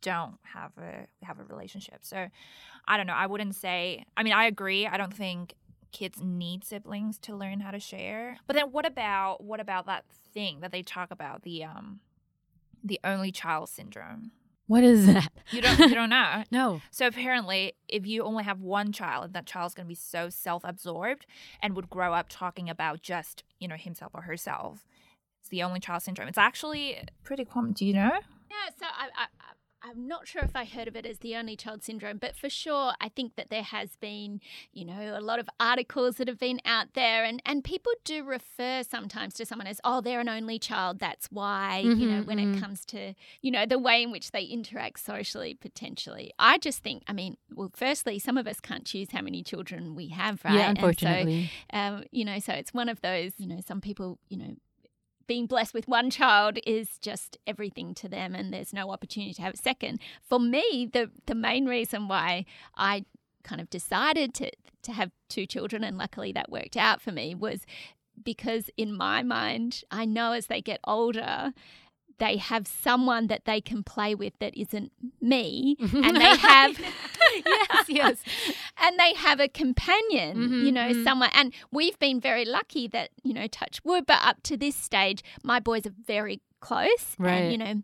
don't 0.00 0.38
have 0.42 0.72
a 0.78 1.06
have 1.24 1.40
a 1.40 1.44
relationship, 1.44 1.98
so 2.02 2.28
I 2.86 2.96
don't 2.96 3.06
know. 3.06 3.14
I 3.14 3.26
wouldn't 3.26 3.54
say. 3.54 4.04
I 4.16 4.22
mean, 4.22 4.32
I 4.32 4.44
agree. 4.44 4.86
I 4.86 4.96
don't 4.96 5.14
think 5.14 5.54
kids 5.90 6.20
need 6.22 6.64
siblings 6.64 7.18
to 7.18 7.36
learn 7.36 7.60
how 7.60 7.70
to 7.70 7.80
share. 7.80 8.38
But 8.46 8.56
then, 8.56 8.70
what 8.72 8.86
about 8.86 9.42
what 9.42 9.60
about 9.60 9.86
that 9.86 10.04
thing 10.32 10.60
that 10.60 10.70
they 10.70 10.82
talk 10.82 11.10
about 11.10 11.42
the 11.42 11.64
um 11.64 12.00
the 12.84 13.00
only 13.04 13.32
child 13.32 13.68
syndrome? 13.68 14.30
What 14.66 14.84
is 14.84 15.06
that? 15.06 15.32
You 15.50 15.60
don't 15.60 15.78
you 15.78 15.94
don't 15.94 16.10
know. 16.10 16.44
No. 16.50 16.80
So 16.90 17.06
apparently, 17.06 17.74
if 17.88 18.06
you 18.06 18.22
only 18.22 18.44
have 18.44 18.60
one 18.60 18.92
child, 18.92 19.32
that 19.34 19.46
child's 19.46 19.74
going 19.74 19.86
to 19.86 19.88
be 19.88 19.94
so 19.94 20.28
self-absorbed 20.30 21.26
and 21.62 21.74
would 21.76 21.90
grow 21.90 22.14
up 22.14 22.26
talking 22.28 22.70
about 22.70 23.02
just 23.02 23.42
you 23.58 23.68
know 23.68 23.76
himself 23.76 24.12
or 24.14 24.22
herself. 24.22 24.86
It's 25.40 25.48
the 25.48 25.62
only 25.62 25.80
child 25.80 26.02
syndrome. 26.02 26.28
It's 26.28 26.38
actually 26.38 26.98
pretty 27.24 27.44
common. 27.44 27.72
Do 27.72 27.84
you 27.84 27.92
know? 27.94 28.10
Yeah, 28.50 28.70
so 28.78 28.86
I, 28.86 29.06
I, 29.16 29.24
I- 29.40 29.41
I'm 29.84 30.06
not 30.06 30.28
sure 30.28 30.42
if 30.42 30.54
I 30.54 30.64
heard 30.64 30.86
of 30.88 30.94
it 30.96 31.04
as 31.06 31.18
the 31.18 31.34
only 31.36 31.56
child 31.56 31.82
syndrome, 31.82 32.18
but 32.18 32.36
for 32.36 32.48
sure, 32.48 32.92
I 33.00 33.08
think 33.08 33.34
that 33.36 33.50
there 33.50 33.62
has 33.64 33.96
been, 33.96 34.40
you 34.72 34.84
know, 34.84 35.18
a 35.18 35.20
lot 35.20 35.38
of 35.40 35.48
articles 35.58 36.16
that 36.16 36.28
have 36.28 36.38
been 36.38 36.60
out 36.64 36.94
there, 36.94 37.24
and 37.24 37.42
and 37.44 37.64
people 37.64 37.92
do 38.04 38.22
refer 38.24 38.82
sometimes 38.84 39.34
to 39.34 39.46
someone 39.46 39.66
as, 39.66 39.80
oh, 39.84 40.00
they're 40.00 40.20
an 40.20 40.28
only 40.28 40.58
child. 40.58 40.98
That's 41.00 41.26
why, 41.32 41.78
you 41.96 42.06
know, 42.06 42.22
Mhm, 42.22 42.26
when 42.26 42.38
mhm. 42.38 42.54
it 42.56 42.60
comes 42.60 42.84
to, 42.86 43.14
you 43.40 43.50
know, 43.50 43.66
the 43.66 43.78
way 43.78 44.02
in 44.02 44.10
which 44.12 44.30
they 44.30 44.44
interact 44.44 45.00
socially, 45.00 45.54
potentially. 45.54 46.32
I 46.38 46.58
just 46.58 46.82
think, 46.82 47.02
I 47.08 47.12
mean, 47.12 47.36
well, 47.52 47.70
firstly, 47.74 48.18
some 48.18 48.38
of 48.38 48.46
us 48.46 48.60
can't 48.60 48.84
choose 48.86 49.10
how 49.10 49.22
many 49.22 49.42
children 49.42 49.94
we 49.94 50.08
have, 50.08 50.44
right? 50.44 50.54
Yeah, 50.54 50.68
And 50.68 50.78
so, 50.78 50.84
unfortunately. 50.86 51.48
um, 51.72 52.04
you 52.12 52.24
know, 52.24 52.38
so 52.38 52.52
it's 52.52 52.72
one 52.72 52.88
of 52.88 53.00
those, 53.00 53.32
you 53.38 53.46
know, 53.48 53.60
some 53.66 53.80
people, 53.80 54.18
you 54.28 54.36
know, 54.36 54.54
being 55.32 55.46
blessed 55.46 55.72
with 55.72 55.88
one 55.88 56.10
child 56.10 56.58
is 56.66 56.98
just 56.98 57.38
everything 57.46 57.94
to 57.94 58.06
them 58.06 58.34
and 58.34 58.52
there's 58.52 58.74
no 58.74 58.90
opportunity 58.90 59.32
to 59.32 59.40
have 59.40 59.54
a 59.54 59.56
second. 59.56 59.98
For 60.28 60.38
me, 60.38 60.90
the 60.92 61.10
the 61.24 61.34
main 61.34 61.64
reason 61.64 62.06
why 62.06 62.44
I 62.76 63.06
kind 63.42 63.58
of 63.58 63.70
decided 63.70 64.34
to 64.34 64.50
to 64.82 64.92
have 64.92 65.10
two 65.30 65.46
children 65.46 65.84
and 65.84 65.96
luckily 65.96 66.32
that 66.32 66.50
worked 66.50 66.76
out 66.76 67.00
for 67.00 67.12
me 67.12 67.34
was 67.34 67.64
because 68.22 68.68
in 68.76 68.94
my 68.94 69.22
mind, 69.22 69.84
I 69.90 70.04
know 70.04 70.32
as 70.32 70.48
they 70.48 70.60
get 70.60 70.80
older, 70.84 71.54
they 72.22 72.36
have 72.36 72.68
someone 72.68 73.26
that 73.26 73.46
they 73.46 73.60
can 73.60 73.82
play 73.82 74.14
with 74.14 74.32
that 74.38 74.56
isn't 74.56 74.92
me 75.20 75.76
and 75.80 76.16
they 76.16 76.36
have 76.36 76.78
yes, 77.46 77.84
yes. 77.88 78.16
and 78.80 78.96
they 78.96 79.12
have 79.14 79.40
a 79.40 79.48
companion, 79.48 80.36
Mhm, 80.36 80.64
you 80.64 80.70
know, 80.72 80.92
mhm. 80.92 81.02
someone. 81.02 81.30
And 81.34 81.52
we've 81.72 81.98
been 81.98 82.20
very 82.20 82.44
lucky 82.44 82.86
that, 82.88 83.10
you 83.24 83.34
know, 83.34 83.48
touch 83.48 83.80
wood, 83.84 84.06
but 84.06 84.20
up 84.24 84.40
to 84.44 84.56
this 84.56 84.76
stage, 84.76 85.24
my 85.42 85.58
boys 85.58 85.84
are 85.84 85.94
very 86.06 86.40
close. 86.60 87.16
Right. 87.18 87.32
And, 87.34 87.52
you 87.52 87.58
know, 87.58 87.82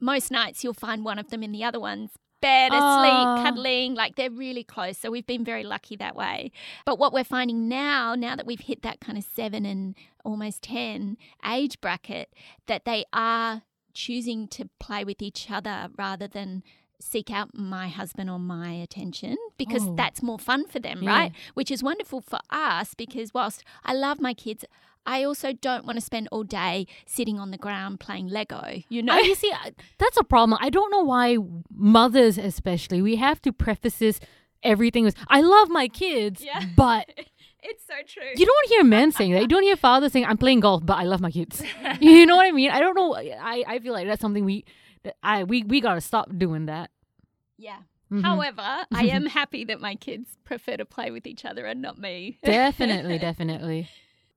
most 0.00 0.32
nights 0.32 0.64
you'll 0.64 0.74
find 0.74 1.04
one 1.04 1.20
of 1.20 1.30
them 1.30 1.44
in 1.44 1.52
the 1.52 1.62
other 1.62 1.78
one's 1.78 2.10
bed, 2.40 2.72
asleep, 2.72 3.44
cuddling. 3.44 3.94
Like 3.94 4.16
they're 4.16 4.30
really 4.30 4.64
close. 4.64 4.98
So 4.98 5.10
we've 5.10 5.26
been 5.26 5.44
very 5.44 5.64
lucky 5.64 5.96
that 5.96 6.16
way. 6.16 6.50
But 6.84 6.98
what 6.98 7.12
we're 7.12 7.24
finding 7.24 7.68
now, 7.68 8.14
now 8.16 8.34
that 8.36 8.46
we've 8.46 8.60
hit 8.60 8.82
that 8.82 9.00
kind 9.00 9.18
of 9.18 9.24
seven 9.24 9.64
and 9.64 9.94
almost 10.24 10.62
10 10.62 11.16
age 11.48 11.80
bracket, 11.80 12.32
that 12.66 12.84
they 12.84 13.04
are 13.12 13.62
choosing 14.04 14.40
to 14.56 14.62
play 14.86 15.02
with 15.10 15.20
each 15.28 15.42
other 15.56 15.76
rather 16.04 16.28
than 16.36 16.62
seek 17.00 17.28
out 17.38 17.48
my 17.54 17.86
husband 18.00 18.28
or 18.34 18.38
my 18.56 18.70
attention 18.86 19.36
because 19.62 19.84
Oh. 19.86 19.94
that's 20.00 20.20
more 20.22 20.38
fun 20.50 20.62
for 20.72 20.80
them, 20.86 20.98
Yeah. 21.02 21.10
right? 21.16 21.32
Which 21.58 21.70
is 21.70 21.80
wonderful 21.90 22.20
for 22.20 22.40
us 22.50 22.94
because 22.94 23.32
whilst 23.32 23.62
I 23.84 23.92
love 23.94 24.18
my 24.20 24.34
kids, 24.34 24.64
I 25.06 25.18
also 25.28 25.52
don't 25.52 25.84
want 25.86 25.96
to 25.96 26.04
spend 26.10 26.28
all 26.32 26.44
day 26.44 26.86
sitting 27.06 27.38
on 27.40 27.50
the 27.50 27.56
ground 27.66 27.98
playing 28.00 28.28
Lego, 28.28 28.62
you 28.88 29.00
know? 29.02 29.14
I, 29.14 29.20
you 29.20 29.34
see, 29.34 29.52
that's 30.02 30.16
a 30.16 30.24
problem. 30.24 30.58
I 30.60 30.70
don't 30.70 30.90
know 30.90 31.04
why 31.14 31.38
mothers, 31.72 32.36
especially, 32.36 33.00
we 33.00 33.16
have 33.16 33.40
to 33.42 33.52
preface 33.52 33.98
this 33.98 34.20
everything 34.62 35.04
with, 35.04 35.14
I 35.28 35.40
love 35.40 35.68
my 35.70 35.86
kids, 35.88 36.44
Yeah. 36.44 36.64
but 36.76 37.04
it's 37.62 37.84
so 37.86 37.94
true. 38.06 38.22
you 38.36 38.46
don't 38.46 38.68
hear 38.68 38.84
men 38.84 39.12
saying 39.12 39.32
that. 39.32 39.42
You 39.42 39.48
don't 39.48 39.62
hear 39.62 39.76
fathers 39.76 40.12
saying, 40.12 40.24
I'm 40.26 40.38
playing 40.38 40.60
golf, 40.60 40.84
but 40.84 40.98
I 40.98 41.04
love 41.04 41.20
my 41.20 41.30
kids. 41.30 41.62
you 42.00 42.26
know 42.26 42.36
what 42.36 42.46
I 42.46 42.52
mean? 42.52 42.70
I 42.70 42.80
don't 42.80 42.94
know. 42.94 43.14
I, 43.16 43.64
I 43.66 43.78
feel 43.80 43.92
like 43.92 44.06
that's 44.06 44.20
something 44.20 44.44
we, 44.44 44.64
that 45.02 45.16
I 45.22 45.44
we, 45.44 45.62
we 45.64 45.80
got 45.80 45.94
to 45.94 46.00
stop 46.00 46.28
doing 46.36 46.66
that. 46.66 46.90
yeah. 47.56 47.78
Mhm. 48.10 48.22
However, 48.22 48.62
I 48.90 49.04
am 49.12 49.26
happy 49.26 49.64
that 49.64 49.82
my 49.82 49.94
kids 49.94 50.38
prefer 50.42 50.78
to 50.78 50.86
play 50.86 51.10
with 51.10 51.26
each 51.26 51.44
other 51.44 51.66
and 51.66 51.82
not 51.82 51.98
me. 51.98 52.38
definitely, 52.42 53.18
definitely. 53.18 53.86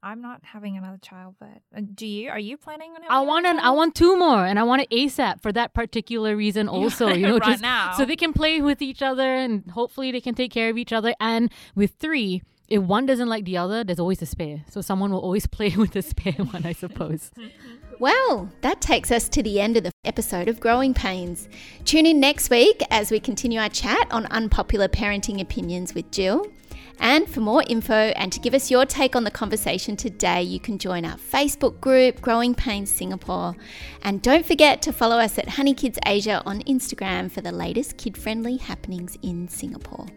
I'm 0.03 0.21
not 0.21 0.41
having 0.43 0.75
another 0.75 0.97
child, 1.01 1.35
but 1.39 1.61
uh, 1.73 1.81
do 1.95 2.05
you? 2.05 2.29
Are 2.31 2.39
you 2.39 2.57
planning 2.57 2.89
on? 2.89 3.03
Having 3.03 3.11
I 3.11 3.21
want 3.21 3.45
another 3.45 3.59
an, 3.59 3.65
I 3.65 3.69
want 3.69 3.95
two 3.95 4.17
more, 4.17 4.45
and 4.45 4.59
I 4.59 4.63
want 4.63 4.81
it 4.81 4.89
ASAP 4.89 5.41
for 5.41 5.53
that 5.53 5.73
particular 5.73 6.35
reason. 6.35 6.67
Also, 6.67 7.07
you 7.09 7.27
know, 7.27 7.37
right 7.37 7.51
just 7.51 7.61
now. 7.61 7.93
so 7.95 8.03
they 8.03 8.17
can 8.17 8.33
play 8.33 8.59
with 8.61 8.81
each 8.81 9.01
other, 9.01 9.23
and 9.35 9.63
hopefully 9.71 10.11
they 10.11 10.19
can 10.19 10.35
take 10.35 10.51
care 10.51 10.69
of 10.69 10.77
each 10.77 10.91
other. 10.91 11.13
And 11.21 11.49
with 11.73 11.91
three, 11.99 12.41
if 12.71 12.81
one 12.81 13.05
doesn't 13.05 13.27
like 13.27 13.43
the 13.43 13.57
other, 13.57 13.83
there's 13.83 13.99
always 13.99 14.21
a 14.21 14.25
spare. 14.25 14.63
So 14.69 14.79
someone 14.79 15.11
will 15.11 15.19
always 15.19 15.45
play 15.57 15.75
with 15.75 15.91
the 15.91 16.01
spare 16.01 16.33
one, 16.33 16.65
I 16.65 16.73
suppose. 16.73 17.31
Well, 17.99 18.49
that 18.61 18.81
takes 18.81 19.11
us 19.11 19.29
to 19.29 19.43
the 19.43 19.61
end 19.61 19.77
of 19.77 19.83
the 19.83 19.91
episode 20.05 20.47
of 20.47 20.59
Growing 20.59 20.91
Pains. 20.91 21.47
Tune 21.85 22.07
in 22.07 22.19
next 22.19 22.49
week 22.49 22.81
as 22.89 23.11
we 23.11 23.19
continue 23.19 23.59
our 23.59 23.69
chat 23.69 24.07
on 24.09 24.25
unpopular 24.25 24.87
parenting 24.87 25.39
opinions 25.39 25.93
with 25.93 26.09
Jill. 26.09 26.47
And 26.99 27.29
for 27.29 27.41
more 27.41 27.63
info 27.67 27.93
and 27.93 28.33
to 28.33 28.39
give 28.39 28.55
us 28.55 28.71
your 28.71 28.87
take 28.87 29.15
on 29.15 29.23
the 29.23 29.29
conversation 29.29 29.95
today, 29.95 30.41
you 30.41 30.59
can 30.59 30.79
join 30.79 31.05
our 31.05 31.17
Facebook 31.17 31.79
group, 31.79 32.21
Growing 32.21 32.55
Pains 32.55 32.89
Singapore. 32.89 33.55
And 34.01 34.19
don't 34.23 34.47
forget 34.47 34.81
to 34.81 34.91
follow 34.91 35.17
us 35.17 35.37
at 35.37 35.49
Honey 35.49 35.75
Kids 35.75 35.99
Asia 36.03 36.41
on 36.43 36.63
Instagram 36.63 37.29
for 37.29 37.41
the 37.41 37.51
latest 37.51 37.97
kid 37.97 38.17
friendly 38.17 38.57
happenings 38.57 39.15
in 39.21 39.47
Singapore. 39.47 40.07